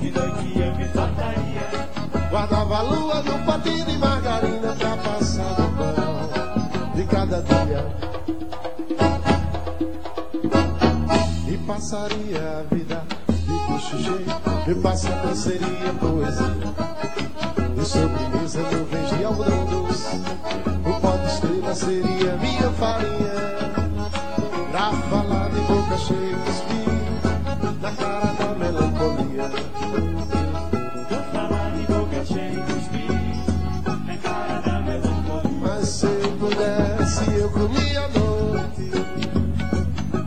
[0.00, 1.88] De noite eu me fartaria.
[2.30, 6.92] guardava a lua no pote de margarina pra passar no pão.
[6.96, 7.86] De cada dia.
[11.46, 14.24] E passaria a vida de cochichê.
[14.66, 16.95] Meu passador seria poesia.
[17.86, 20.16] Sobremesa, nuvens de algodão doce.
[20.84, 23.36] O pó de estrela seria minha farinha.
[24.72, 27.20] Pra falar de boca cheia espinho,
[27.80, 29.50] na cara da melancolia.
[31.08, 32.64] Pra falar de boca cheia.
[34.04, 35.60] Na cara da melancolia.
[35.60, 38.90] Mas se eu pudesse, eu comia à noite.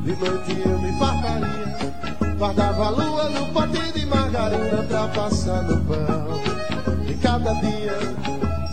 [0.04, 2.36] De noite eu me fartaria.
[2.38, 6.19] Guardava a lua no pote de margarina pra passar no pão.
[7.50, 7.98] Cada dia,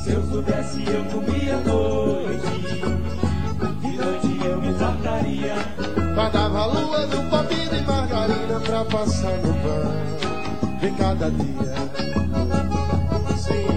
[0.04, 2.80] Se eu pudesse, eu comia à noite.
[3.80, 5.54] De noite eu me fartaria.
[6.14, 10.78] guardava a lua no pote de margarina pra passar no pão.
[10.78, 11.74] De cada dia.
[13.38, 13.75] Sim.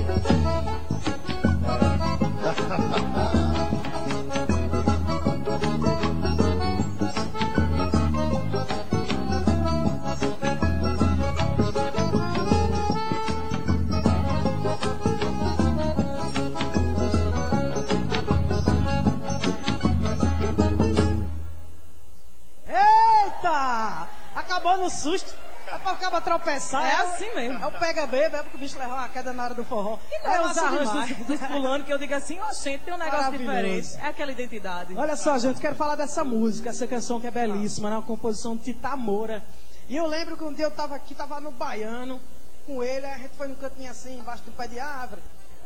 [24.80, 25.34] Acabou no susto.
[25.68, 26.84] É pra acaba tropeçar.
[26.84, 27.64] É assim mesmo.
[27.64, 30.00] É o pega bebê, é porque o bicho levou uma queda na hora do forró.
[30.12, 32.94] E não é os arranjos dos, dos fulano que eu digo assim, ó, gente, tem
[32.94, 33.96] um negócio diferente.
[34.02, 34.98] É aquela identidade.
[34.98, 37.98] Olha só, gente, quero falar dessa música, essa canção que é belíssima, né?
[37.98, 39.44] Uma composição de Tita Moura.
[39.88, 42.20] E eu lembro que um dia eu tava aqui, tava no Baiano,
[42.66, 45.22] com ele, a gente foi num cantinho assim, embaixo do pé de árvore.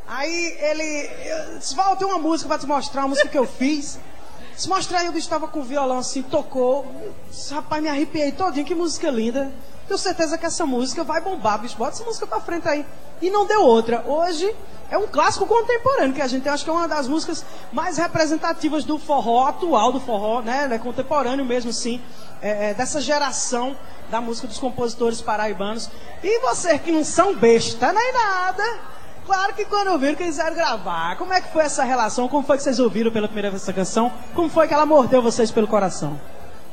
[0.06, 1.10] Aí ele
[1.54, 3.98] eu disse, Val, tem uma música pra te mostrar, uma música que eu fiz.
[4.56, 6.86] Se mostrar aí, o bicho tava com o violão assim, tocou.
[7.52, 9.52] Rapaz, me arrepiei todinho, que música linda.
[9.88, 11.76] Tenho certeza que essa música vai bombar, bicho.
[11.76, 12.86] Bota essa música pra frente aí.
[13.22, 14.04] E não deu outra.
[14.08, 14.54] Hoje
[14.90, 16.52] é um clássico contemporâneo que a gente tem.
[16.52, 20.68] Acho que é uma das músicas mais representativas do forró atual, do forró, né?
[20.68, 22.00] né, Contemporâneo mesmo, sim.
[22.42, 23.76] É, é, dessa geração
[24.10, 25.90] da música dos compositores paraibanos.
[26.24, 28.93] E vocês que não são besta nem nada.
[29.26, 31.16] Claro que quando ouviram quiseram gravar.
[31.18, 32.28] Como é que foi essa relação?
[32.28, 34.12] Como foi que vocês ouviram pela primeira vez essa canção?
[34.36, 36.20] Como foi que ela mordeu vocês pelo coração?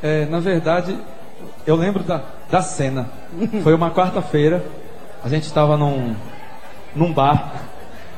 [0.03, 0.99] É, na verdade,
[1.67, 3.09] eu lembro da, da cena.
[3.63, 4.65] Foi uma quarta-feira,
[5.23, 6.17] a gente estava num,
[6.97, 7.53] num bar,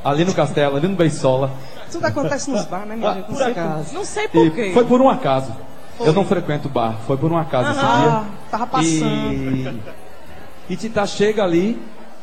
[0.03, 1.51] ali no castelo, ali no Beisola.
[1.91, 3.27] Tudo acontece nos bar, né, minha Ah, gente?
[3.29, 3.93] Não por sei acaso.
[3.93, 4.71] Não sei por E quê.
[4.73, 5.53] foi por um acaso.
[5.99, 8.37] Eu não frequento bar, foi por um acaso esse Ah, dia.
[8.49, 9.79] tava passando.
[10.69, 11.79] E, e Tita chega ali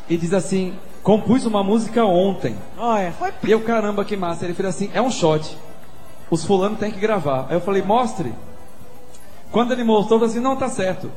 [0.09, 2.55] e diz assim: compus uma música ontem.
[2.77, 4.45] Olha, foi E eu, caramba, que massa.
[4.45, 5.57] Ele fez assim: é um shot.
[6.29, 7.47] Os fulanos têm que gravar.
[7.49, 8.33] Aí eu falei: mostre.
[9.51, 11.11] Quando ele mostrou, eu falei assim, não, tá certo.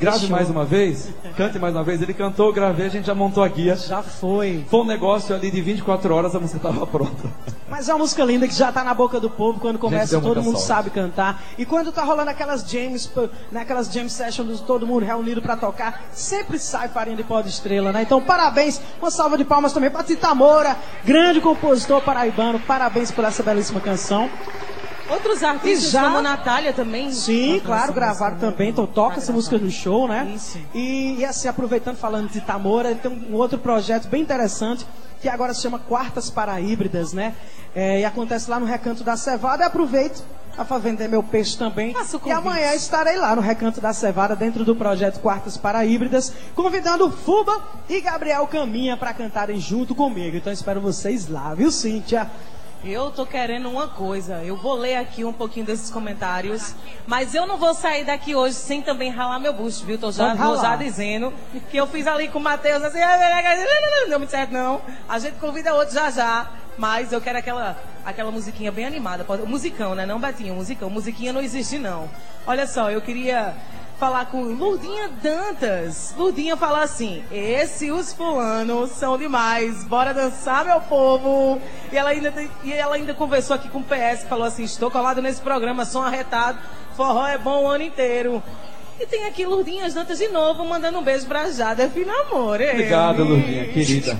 [0.00, 0.36] Grave Fechou.
[0.36, 2.00] mais uma vez, cante mais uma vez.
[2.00, 3.74] Ele cantou, gravei, a gente já montou a guia.
[3.74, 4.64] Já foi.
[4.70, 7.28] Foi um negócio ali de 24 horas, a música estava pronta.
[7.68, 10.42] Mas é uma música linda que já tá na boca do povo quando começa, todo
[10.42, 10.66] mundo sorte.
[10.66, 11.42] sabe cantar.
[11.58, 16.04] E quando tá rolando aquelas jams, pô, naquelas jam sessions, todo mundo reunido pra tocar,
[16.12, 18.02] sempre sai farinha de pó de estrela, né?
[18.02, 23.24] Então, parabéns, uma salva de palmas também pra Tita Moura, grande compositor paraibano, parabéns por
[23.24, 24.30] essa belíssima canção.
[25.10, 27.10] Outros artistas, já- como Natália também.
[27.12, 30.30] Sim, claro, gravaram também, então toca essa música no show, né?
[30.34, 30.58] Isso.
[30.74, 34.86] E, e assim, aproveitando, falando de Tamora, tem um outro projeto bem interessante,
[35.20, 37.34] que agora se chama Quartas para Híbridas, né?
[37.74, 39.62] É, e acontece lá no Recanto da Cevada.
[39.64, 40.22] E aproveito
[40.56, 41.94] para vender meu peixe também.
[42.26, 47.10] E amanhã estarei lá no Recanto da Cevada, dentro do projeto Quartas para Híbridas, convidando
[47.10, 50.36] Fuba e Gabriel Caminha para cantarem junto comigo.
[50.36, 52.28] Então espero vocês lá, viu, Cíntia?
[52.84, 54.42] Eu tô querendo uma coisa.
[54.44, 56.74] Eu vou ler aqui um pouquinho desses comentários,
[57.06, 59.98] mas eu não vou sair daqui hoje sem também ralar meu busto, viu?
[59.98, 61.32] Tô já, vou já dizendo
[61.70, 64.80] que eu fiz ali com o Matheus, assim, não deu muito certo não.
[65.08, 69.94] A gente convida outro já já, mas eu quero aquela aquela musiquinha bem animada, musicão,
[69.94, 70.06] né?
[70.06, 70.88] Não Betinho, musicão.
[70.88, 72.08] Musiquinha não existe não.
[72.46, 73.54] Olha só, eu queria
[73.98, 76.14] falar com Lurdinha Dantas.
[76.16, 81.60] Lurdinha fala assim: Esse os fulanos são demais, bora dançar, meu povo.
[81.92, 82.32] E ela ainda,
[82.62, 86.02] e ela ainda conversou aqui com o PS, falou assim: Estou colado nesse programa, som
[86.02, 86.58] arretado,
[86.96, 88.42] forró é bom o ano inteiro.
[89.00, 92.70] E tem aqui Lurdinhas Dantas de novo, mandando um beijo pra Jada Finamore.
[92.70, 94.18] Obrigado, Lourdinha, querida.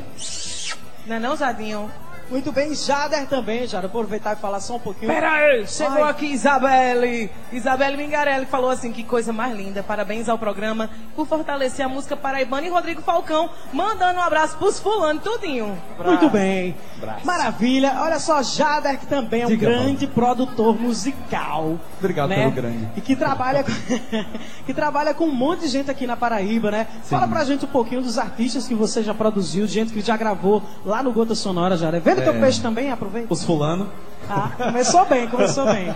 [1.06, 1.90] Não é não, Jadinho?
[2.30, 3.88] Muito bem, Jader também, Jader.
[3.88, 5.10] Aproveitar e falar só um pouquinho.
[5.10, 6.10] Pera aí, chegou Ai.
[6.10, 7.30] aqui Isabelle.
[7.52, 9.82] Isabelle Mingarelli falou assim, que coisa mais linda.
[9.82, 12.66] Parabéns ao programa por fortalecer a música paraibana.
[12.66, 15.76] E Rodrigo Falcão mandando um abraço pros fulano, tudinho.
[16.04, 16.76] Muito bem.
[16.98, 17.26] Abraço.
[17.26, 17.94] Maravilha.
[18.00, 21.78] Olha só, Jader, que também é um Diga, grande produtor musical.
[21.98, 22.36] Obrigado né?
[22.36, 22.88] pelo grande.
[22.96, 23.64] E que trabalha,
[24.66, 26.86] que trabalha com um monte de gente aqui na Paraíba, né?
[27.04, 30.16] Fala pra gente um pouquinho dos artistas que você já produziu, de gente que já
[30.16, 32.02] gravou lá no Gota Sonora, Jader.
[32.18, 32.40] Vendo teu É.
[32.40, 33.32] peixe também, aproveita.
[33.32, 33.88] Os fulano.
[34.28, 35.94] Ah, começou bem, começou bem.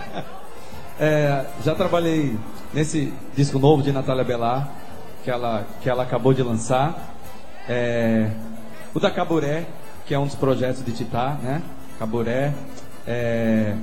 [0.99, 2.37] É, já trabalhei
[2.73, 4.69] nesse disco novo de Natália Belar,
[5.23, 7.13] que ela, que ela acabou de lançar.
[7.67, 8.29] É,
[8.93, 9.65] o da Caburé,
[10.05, 11.61] que é um dos projetos de Titá, né?
[11.99, 12.53] Caburé.
[13.07, 13.75] É,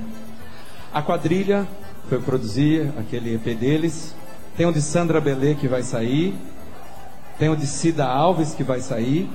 [0.93, 1.67] a quadrilha
[2.09, 4.15] foi produzir aquele EP deles.
[4.57, 6.35] Tem o de Sandra Belê que vai sair.
[7.39, 9.29] Tem o de Cida Alves que vai sair.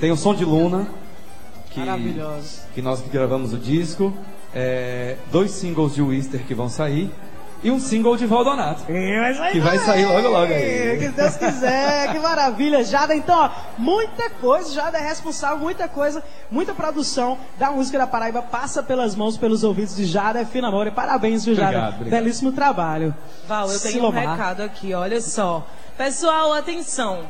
[0.00, 0.86] Tem o Som de Luna,
[1.72, 2.62] que, Maravilhoso.
[2.74, 4.12] que nós que gravamos o disco.
[4.54, 7.10] É, dois singles de Wister que vão sair.
[7.64, 8.82] E um single de Valdonato.
[8.84, 10.98] Que vai sair logo, logo aí.
[10.98, 13.14] Que Deus quiser, que maravilha, Jada.
[13.14, 18.42] Então, ó, muita coisa, Jada é responsável, muita coisa, muita produção da música da Paraíba
[18.42, 20.90] passa pelas mãos, pelos ouvidos de Jada é Finamore.
[20.90, 21.68] Parabéns, viu, Jada?
[21.68, 22.20] Obrigado, obrigado.
[22.20, 23.14] Belíssimo trabalho.
[23.46, 24.26] Val, eu tenho Silomar.
[24.26, 25.64] um recado aqui, olha só.
[25.96, 27.20] Pessoal, atenção.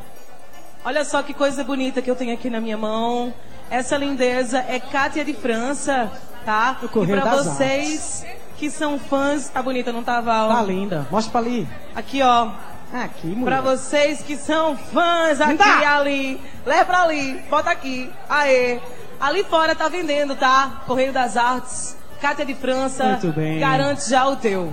[0.83, 3.35] Olha só que coisa bonita que eu tenho aqui na minha mão.
[3.73, 6.13] Essa lindeza é Kátia de França,
[6.45, 6.77] tá?
[6.83, 8.23] E Correio pra das vocês
[8.59, 10.51] que são fãs, tá bonita, não tá, Val?
[10.51, 11.07] Tá linda.
[11.11, 11.67] Mostra pra ali.
[11.95, 12.51] Aqui, ó.
[12.93, 13.45] Aqui, mulher.
[13.47, 16.41] Pra vocês que são fãs aqui e ali.
[16.67, 18.13] Leva pra ali, bota aqui.
[18.29, 18.79] Aê.
[19.19, 20.83] Ali fora tá vendendo, tá?
[20.87, 23.05] Correio das Artes, Cátia de França.
[23.05, 23.59] Muito bem.
[23.59, 24.71] Garante já o teu.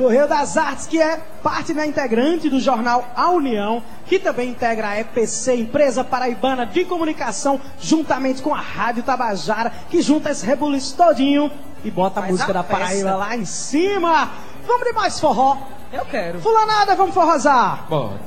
[0.00, 4.88] Correio das Artes, que é parte da integrante do jornal A União, que também integra
[4.88, 10.96] a EPC, Empresa Paraibana de Comunicação, juntamente com a Rádio Tabajara, que junta esse rebuliço
[10.96, 11.52] todinho
[11.84, 14.30] e bota a Faz música a da Paraíba lá em cima.
[14.66, 15.58] Vamos de mais forró.
[15.92, 16.40] Eu quero.
[16.40, 17.84] Fulanada, vamos forrosar.
[17.86, 18.20] Bora.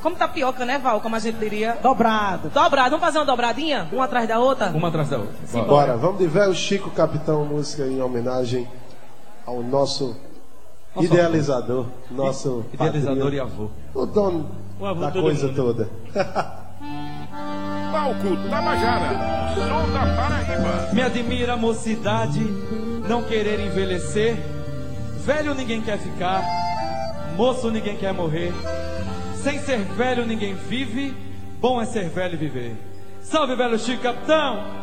[0.00, 1.00] Como tapioca, né, Val?
[1.00, 1.76] Como a gente diria.
[1.82, 2.48] Dobrado.
[2.50, 2.90] Dobrado.
[2.90, 3.88] Vamos fazer uma dobradinha?
[3.90, 4.68] Uma atrás da outra?
[4.68, 5.34] Uma atrás da outra.
[5.50, 5.64] Bora.
[5.66, 8.68] Bora, vamos de velho Chico Capitão, música em homenagem
[9.44, 10.14] ao nosso,
[10.98, 13.70] Nosso idealizador, nosso Idealizador e padrinho, avô.
[13.94, 15.56] o dono O avô da coisa mundo.
[15.56, 15.88] toda.
[17.92, 20.92] Palco Tabajara, som da Paraíba.
[20.92, 22.40] Me admira a mocidade,
[23.08, 24.36] não querer envelhecer.
[25.24, 26.42] Velho ninguém quer ficar,
[27.36, 28.52] moço ninguém quer morrer.
[29.42, 31.14] Sem ser velho ninguém vive,
[31.60, 32.76] bom é ser velho e viver.
[33.22, 34.78] Salve, velho Chico Capitão!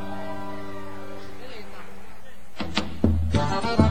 [3.34, 3.85] regra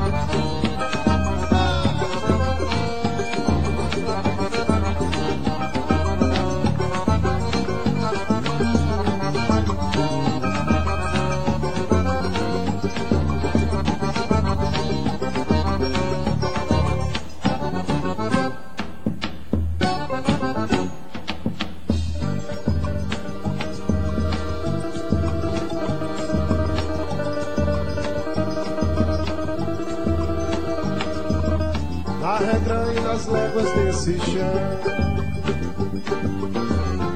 [34.13, 34.53] chão,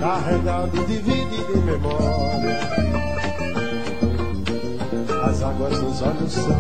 [0.01, 2.59] carregado de vida e de memória.
[5.23, 6.57] As águas nos olhos são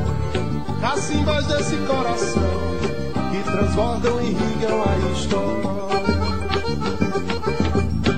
[0.82, 2.42] cacimbas desse coração
[3.30, 5.48] que transbordam e irrigam a história.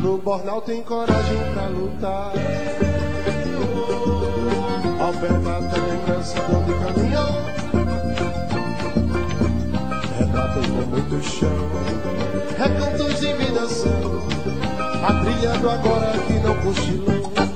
[0.01, 2.33] No bornal tem coragem pra lutar.
[5.01, 7.60] Albergata lembrança de onde
[10.53, 11.48] com muito chão.
[12.59, 14.20] Recantos de vida são.
[15.07, 17.49] Atrilhando agora que não cochilou.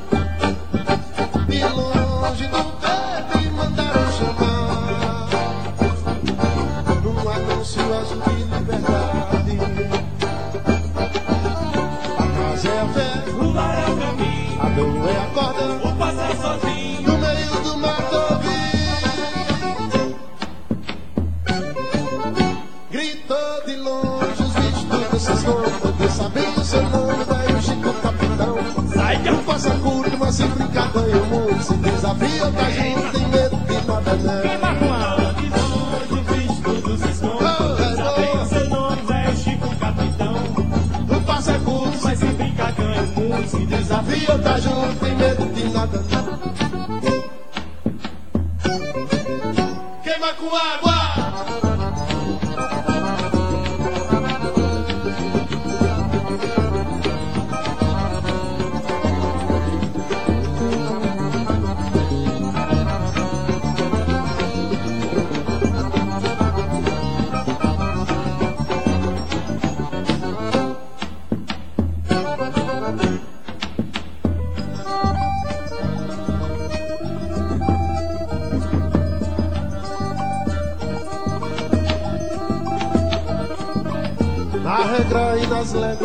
[32.18, 32.73] Se desafia, tá junto,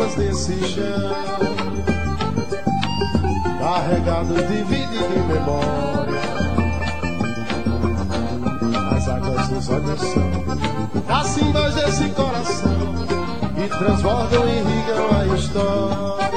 [0.00, 1.10] e léguas desse chão
[3.58, 6.20] Carregado de vida e de memória.
[8.96, 12.70] As águas dos olhos são Cacimbas desse coração
[13.54, 16.30] Que transbordam e irrigam a história.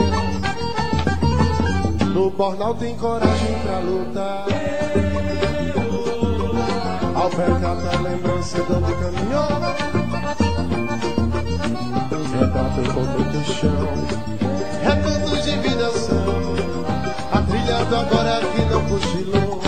[2.14, 4.46] No bornal tem coragem pra lutar.
[7.16, 9.83] Albergata lembrança de onde caminhou
[12.54, 13.72] retrato com muito chão.
[14.84, 16.54] Recantos de vida são
[17.32, 19.63] Atrilhado agora que não cochilou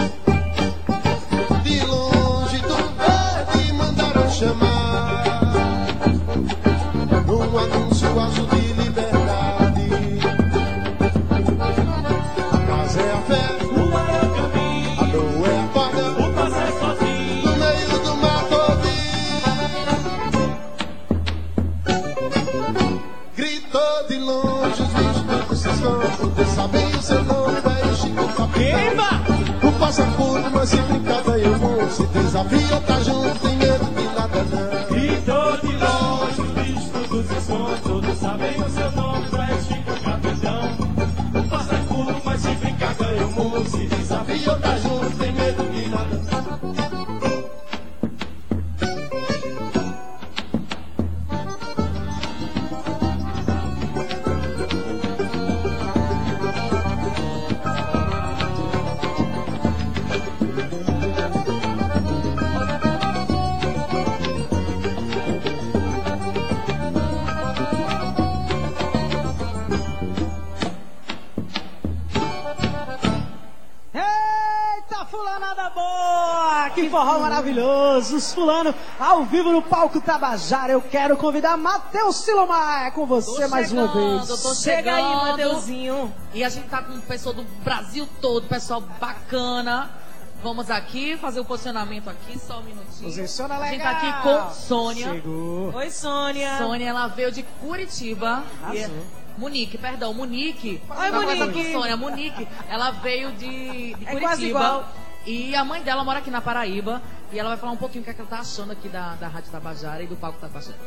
[78.36, 80.74] fulano ao vivo no palco Tabajara.
[80.74, 82.86] Eu quero convidar Matheus Silomar.
[82.86, 84.42] É com você Tô mais uma chegando, vez.
[84.42, 85.28] Tô Chega aí, chegando.
[85.32, 86.14] Mateuzinho.
[86.34, 89.90] E a gente tá com pessoa do Brasil todo, pessoal bacana.
[90.44, 93.04] Vamos aqui fazer o posicionamento aqui, só um minutinho.
[93.06, 93.94] Posiciona A gente legal.
[93.94, 95.12] tá aqui com Sônia.
[95.14, 95.74] Chegou.
[95.74, 96.58] Oi, Sônia.
[96.60, 98.44] Sônia, ela veio de Curitiba.
[98.62, 98.76] Arrasou.
[98.76, 98.90] E é-
[99.38, 100.82] Munique, perdão, Munique.
[100.90, 101.54] Oi, Munique.
[101.74, 102.48] com Sônia, Munique.
[102.70, 104.20] Ela veio de, de É Curitiba.
[104.22, 104.88] quase igual.
[105.26, 107.02] E a mãe dela mora aqui na Paraíba.
[107.32, 109.16] E ela vai falar um pouquinho o que, é que ela tá achando aqui da,
[109.16, 110.78] da Rádio Tabajara e do Palco Tabajara.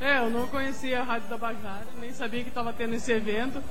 [0.00, 3.62] É, eu não conhecia a Rádio Tabajara, nem sabia que estava tendo esse evento,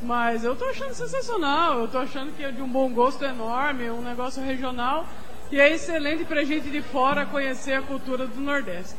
[0.00, 3.90] mas eu tô achando sensacional, eu tô achando que é de um bom gosto enorme,
[3.90, 5.06] um negócio regional,
[5.52, 8.96] e é excelente pra gente de fora conhecer a cultura do Nordeste.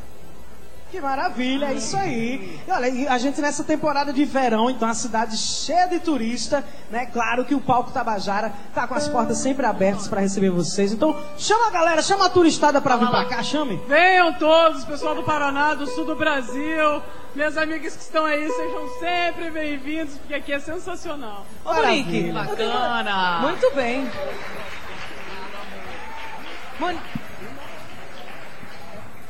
[0.91, 2.61] Que maravilha, é isso aí.
[2.65, 7.07] E olha, a gente nessa temporada de verão, então a cidade cheia de turista, né?
[7.07, 10.93] Claro que o palco Tabajara tá com as portas sempre abertas para receber vocês.
[10.93, 13.81] Então, chama a galera, chama a turistada para vir para cá, chame.
[13.87, 17.01] Venham todos, pessoal do Paraná, do sul do Brasil.
[17.33, 21.45] Minhas amigas que estão aí, sejam sempre bem-vindos, porque aqui é sensacional.
[21.65, 22.31] Ô, Monique.
[22.31, 23.39] Bacana.
[23.41, 24.09] Muito bem.
[26.79, 27.24] Mon-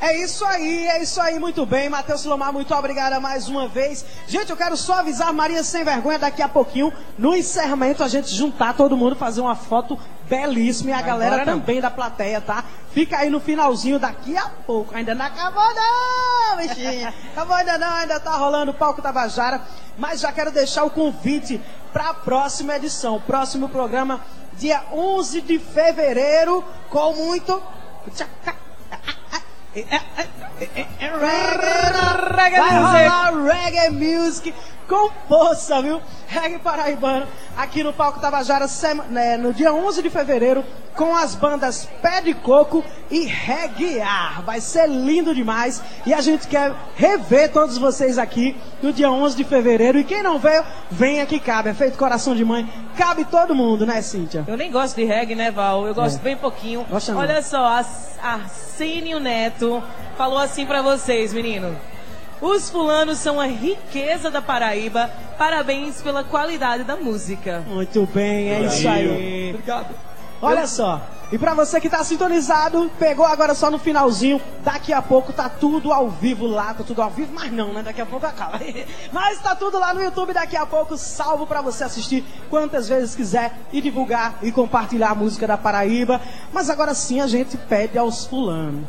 [0.06, 1.89] É isso aí, é isso aí, muito bem.
[1.89, 4.06] Matheus Silomar, muito obrigada mais uma vez.
[4.28, 8.32] Gente, eu quero só avisar Maria Sem Vergonha daqui a pouquinho, no encerramento, a gente
[8.32, 9.99] juntar todo mundo, fazer uma foto
[10.30, 11.60] belíssima e a galera Agora não.
[11.60, 12.64] também da plateia, tá?
[12.91, 14.95] Fica aí no finalzinho daqui a pouco.
[14.95, 17.12] Ainda não acabou não, bichinha.
[17.34, 19.60] Acabou ainda não, ainda tá rolando o palco Tabajara.
[19.97, 21.60] Mas já quero deixar o convite
[21.91, 23.20] para a próxima edição.
[23.22, 24.22] Próximo programa,
[24.53, 27.60] dia 11 de fevereiro, com muito...
[32.36, 33.09] Reggae Vai music.
[33.09, 34.53] rolar reggae music
[34.88, 36.02] com força, viu?
[36.28, 37.26] Reggae paraibano
[37.58, 38.66] aqui no Palco Tabajara
[39.10, 40.64] né, no dia 11 de fevereiro
[40.96, 44.42] com as bandas Pé de Coco e Reguear.
[44.44, 49.36] Vai ser lindo demais e a gente quer rever todos vocês aqui no dia 11
[49.36, 50.00] de fevereiro.
[50.00, 51.70] E quem não veio, venha que cabe.
[51.70, 52.68] É feito coração de mãe.
[52.98, 54.46] Cabe todo mundo, né, Cíntia?
[54.48, 55.86] Eu nem gosto de reggae, né, Val?
[55.86, 56.24] Eu gosto É.
[56.24, 56.86] bem pouquinho.
[56.90, 57.16] Gosta.
[57.16, 57.84] Olha só, a
[58.24, 59.84] Arcênio Neto
[60.18, 61.76] falou assim pra vocês, menino.
[62.42, 65.10] Os fulanos são a riqueza da Paraíba.
[65.38, 67.64] Parabéns pela qualidade da música.
[67.68, 69.50] Muito bem, é isso aí.
[69.52, 69.96] Obrigado.
[70.42, 71.02] Olha só.
[71.32, 75.50] E pra você que tá sintonizado, pegou agora só no finalzinho, daqui a pouco tá
[75.50, 77.82] tudo ao vivo lá, tá tudo ao vivo, mas não, né?
[77.82, 78.60] Daqui a pouco acaba.
[79.12, 83.16] Mas tá tudo lá no YouTube daqui a pouco, salvo pra você assistir quantas vezes
[83.16, 86.22] quiser e divulgar e compartilhar a música da Paraíba.
[86.54, 88.86] Mas agora sim a gente pede aos fulanos.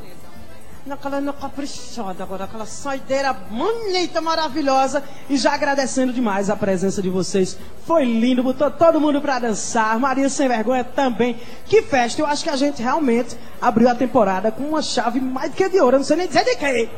[0.87, 5.03] Naquela na caprichada agora, aquela saideira bonita, maravilhosa.
[5.29, 7.59] E já agradecendo demais a presença de vocês.
[7.85, 9.99] Foi lindo, botou todo mundo pra dançar.
[9.99, 11.41] Maria Sem Vergonha também.
[11.65, 12.23] Que festa!
[12.23, 15.69] Eu acho que a gente realmente abriu a temporada com uma chave mais do que
[15.69, 15.97] de ouro.
[15.97, 16.89] Eu não sei nem dizer de quê.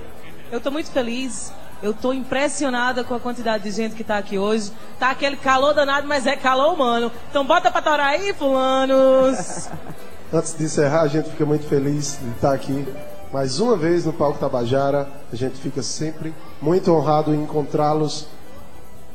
[0.52, 1.50] Eu tô muito feliz.
[1.82, 4.70] Eu tô impressionada com a quantidade de gente que tá aqui hoje.
[4.98, 7.10] Tá aquele calor danado, mas é calor humano.
[7.30, 9.70] Então bota pra torar aí, fulanos.
[10.30, 12.86] Antes de encerrar, a gente fica muito feliz de estar aqui
[13.32, 15.08] mais uma vez no Palco Tabajara.
[15.32, 18.26] A gente fica sempre muito honrado em encontrá-los.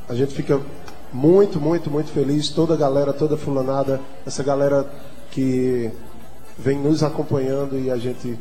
[0.08, 0.60] A gente fica
[1.12, 2.48] muito, muito, muito feliz.
[2.48, 4.88] Toda a galera, toda fulanada, essa galera
[5.30, 5.90] que
[6.56, 8.38] vem nos acompanhando e a gente.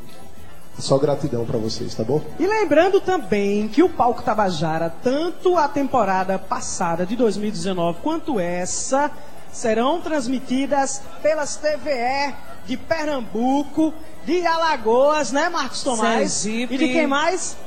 [0.80, 2.20] Só gratidão para vocês, tá bom?
[2.40, 9.12] E lembrando também que o Palco Tabajara, tanto a temporada passada de 2019 quanto essa,
[9.52, 12.34] serão transmitidas pelas TVE
[12.66, 13.94] de Pernambuco,
[14.26, 16.32] de Alagoas, né, Marcos Tomás?
[16.32, 16.76] Sergipe.
[16.76, 17.58] E de quem mais?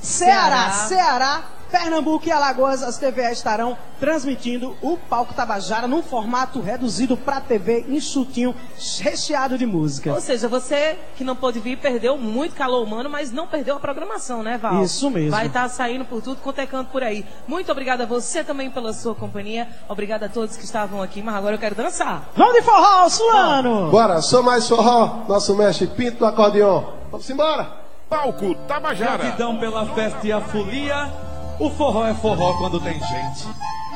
[0.00, 0.88] Ceará, Ceará.
[0.88, 1.44] Ceará.
[1.70, 7.84] Pernambuco e Alagoas, as TVE estarão transmitindo o Palco Tabajara num formato reduzido para TV,
[7.88, 8.54] enxutinho,
[9.00, 10.12] recheado de música.
[10.12, 13.80] Ou seja, você que não pôde vir perdeu muito calor humano, mas não perdeu a
[13.80, 14.82] programação, né, Val?
[14.82, 15.30] Isso mesmo.
[15.30, 17.24] Vai estar saindo por tudo, quanto é canto por aí.
[17.46, 19.68] Muito obrigada a você também pela sua companhia.
[19.88, 22.30] Obrigada a todos que estavam aqui, mas agora eu quero dançar.
[22.34, 23.90] Vamos de forró, Sulano!
[23.90, 26.82] Bora, sou mais forró, nosso mestre Pinto do acordeon.
[27.10, 27.88] Vamos embora!
[28.08, 29.18] Palco Tabajara.
[29.18, 31.12] Gratidão pela festa e a folia.
[31.60, 33.48] O forró é forró quando tem gente.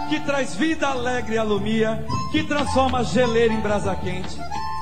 [0.09, 2.05] Que traz vida alegre e alumia.
[2.33, 4.37] Que transforma geleira em brasa quente.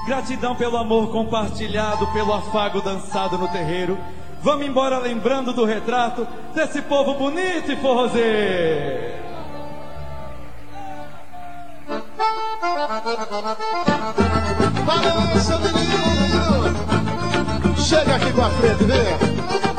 [0.07, 3.99] Gratidão pelo amor compartilhado, pelo afago dançado no terreiro.
[4.43, 9.21] Vamos embora lembrando do retrato desse povo bonito e forrozeiro.
[14.87, 16.17] Balança, menino!
[17.77, 19.70] Chega aqui pra frente, vem!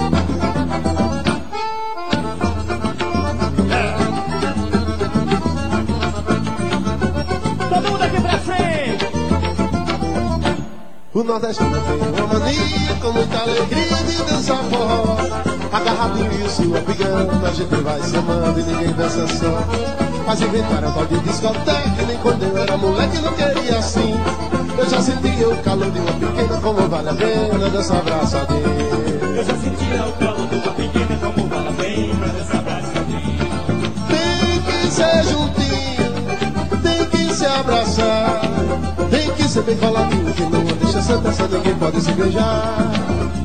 [11.22, 15.18] O Nordeste tem uma mania com muita alegria de dançar forró.
[15.72, 19.64] Agarrado em sua pigando, a gente vai se amando e ninguém dança só.
[20.26, 24.20] Mas inventaram tal de discoteca, nem quando eu era moleque não queria assim.
[24.76, 29.36] Eu já sentia o calor de uma pequena, como vale a pena dançar abraçadinho.
[29.36, 33.46] Eu já sentia o calor de uma pequena, como vale a pena dessa abraçadinha.
[34.10, 38.51] Tem que ser juntinho, tem que se abraçar
[39.52, 42.92] ser bem falado Que não deixa santa santa Ninguém pode se beijar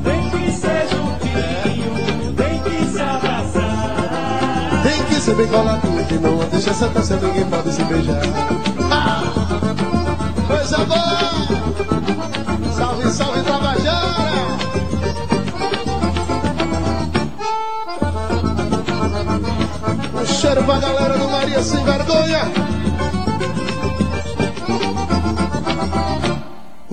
[0.05, 6.37] Tem que ser juntinho, tem que se abraçar Tem que ser bem falado Que não
[6.49, 8.21] deixa santa santa Ninguém pode se beijar
[10.47, 11.17] Pois é, Coisa boa!
[12.77, 14.07] Salve, salve, Trabajara
[20.13, 22.76] Um cheiro pra galera do Maria Sem Vergonha!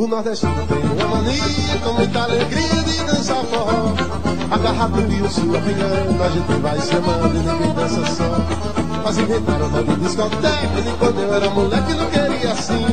[0.05, 3.95] O nordestino tem uma mania com muita alegria de dançar forró.
[4.51, 8.37] Agarrado e o sul pingando, a gente vai se amando e ninguém dança só.
[9.03, 12.85] Mas inventaram tal de discoteca e quando eu era moleque não queria assim.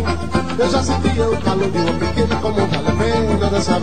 [0.58, 3.82] Eu já sentia o calor de uma pequena como vale a pena dançar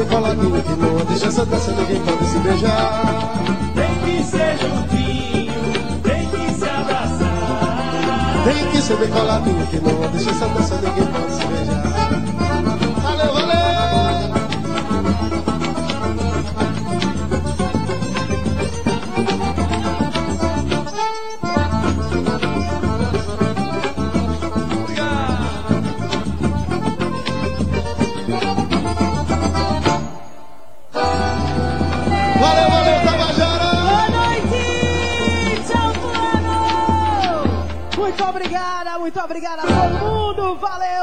[0.00, 3.34] Tem que não deixa essa dança ninguém pode se beijar.
[3.74, 8.44] Tem que ser juntinho, tem que se abraçar.
[8.44, 11.69] Tem que ser bem coladinho que não deixa essa dança ninguém pode se beijar.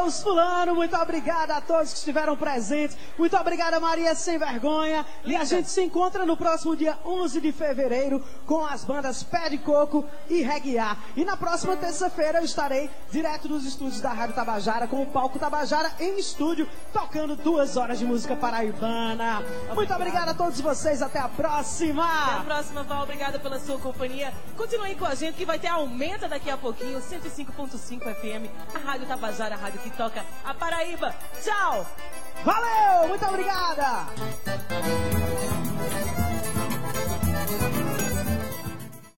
[0.08, 0.76] Valeu, fulano!
[0.76, 2.98] Muito obrigada a todos que estiveram presentes.
[3.18, 5.06] Muito obrigada, Maria Sem Vergonha.
[5.26, 9.50] E a gente se encontra no próximo dia 11 de fevereiro com as bandas Pé
[9.50, 10.98] de Coco e Reguiar.
[11.16, 15.40] E na próxima terça-feira eu estarei direto dos estúdios da Rádio Tabajara com o palco
[15.40, 19.44] Tabajara em estúdio, tocando duas horas de música paraibana.
[19.74, 21.02] Muito obrigada a todos vocês.
[21.02, 22.06] Até a próxima!
[22.06, 23.04] Até a próxima, Val.
[23.04, 24.34] Obrigada pela sua companhia.
[24.56, 27.00] Continue aí com a gente que vai ter aumenta daqui a pouquinho.
[27.00, 31.16] 105.5 FM, a Rádio Tabajara, a rádio que toca a Paraíba.
[31.44, 31.86] Tchau!
[32.44, 34.08] Valeu, muito obrigada!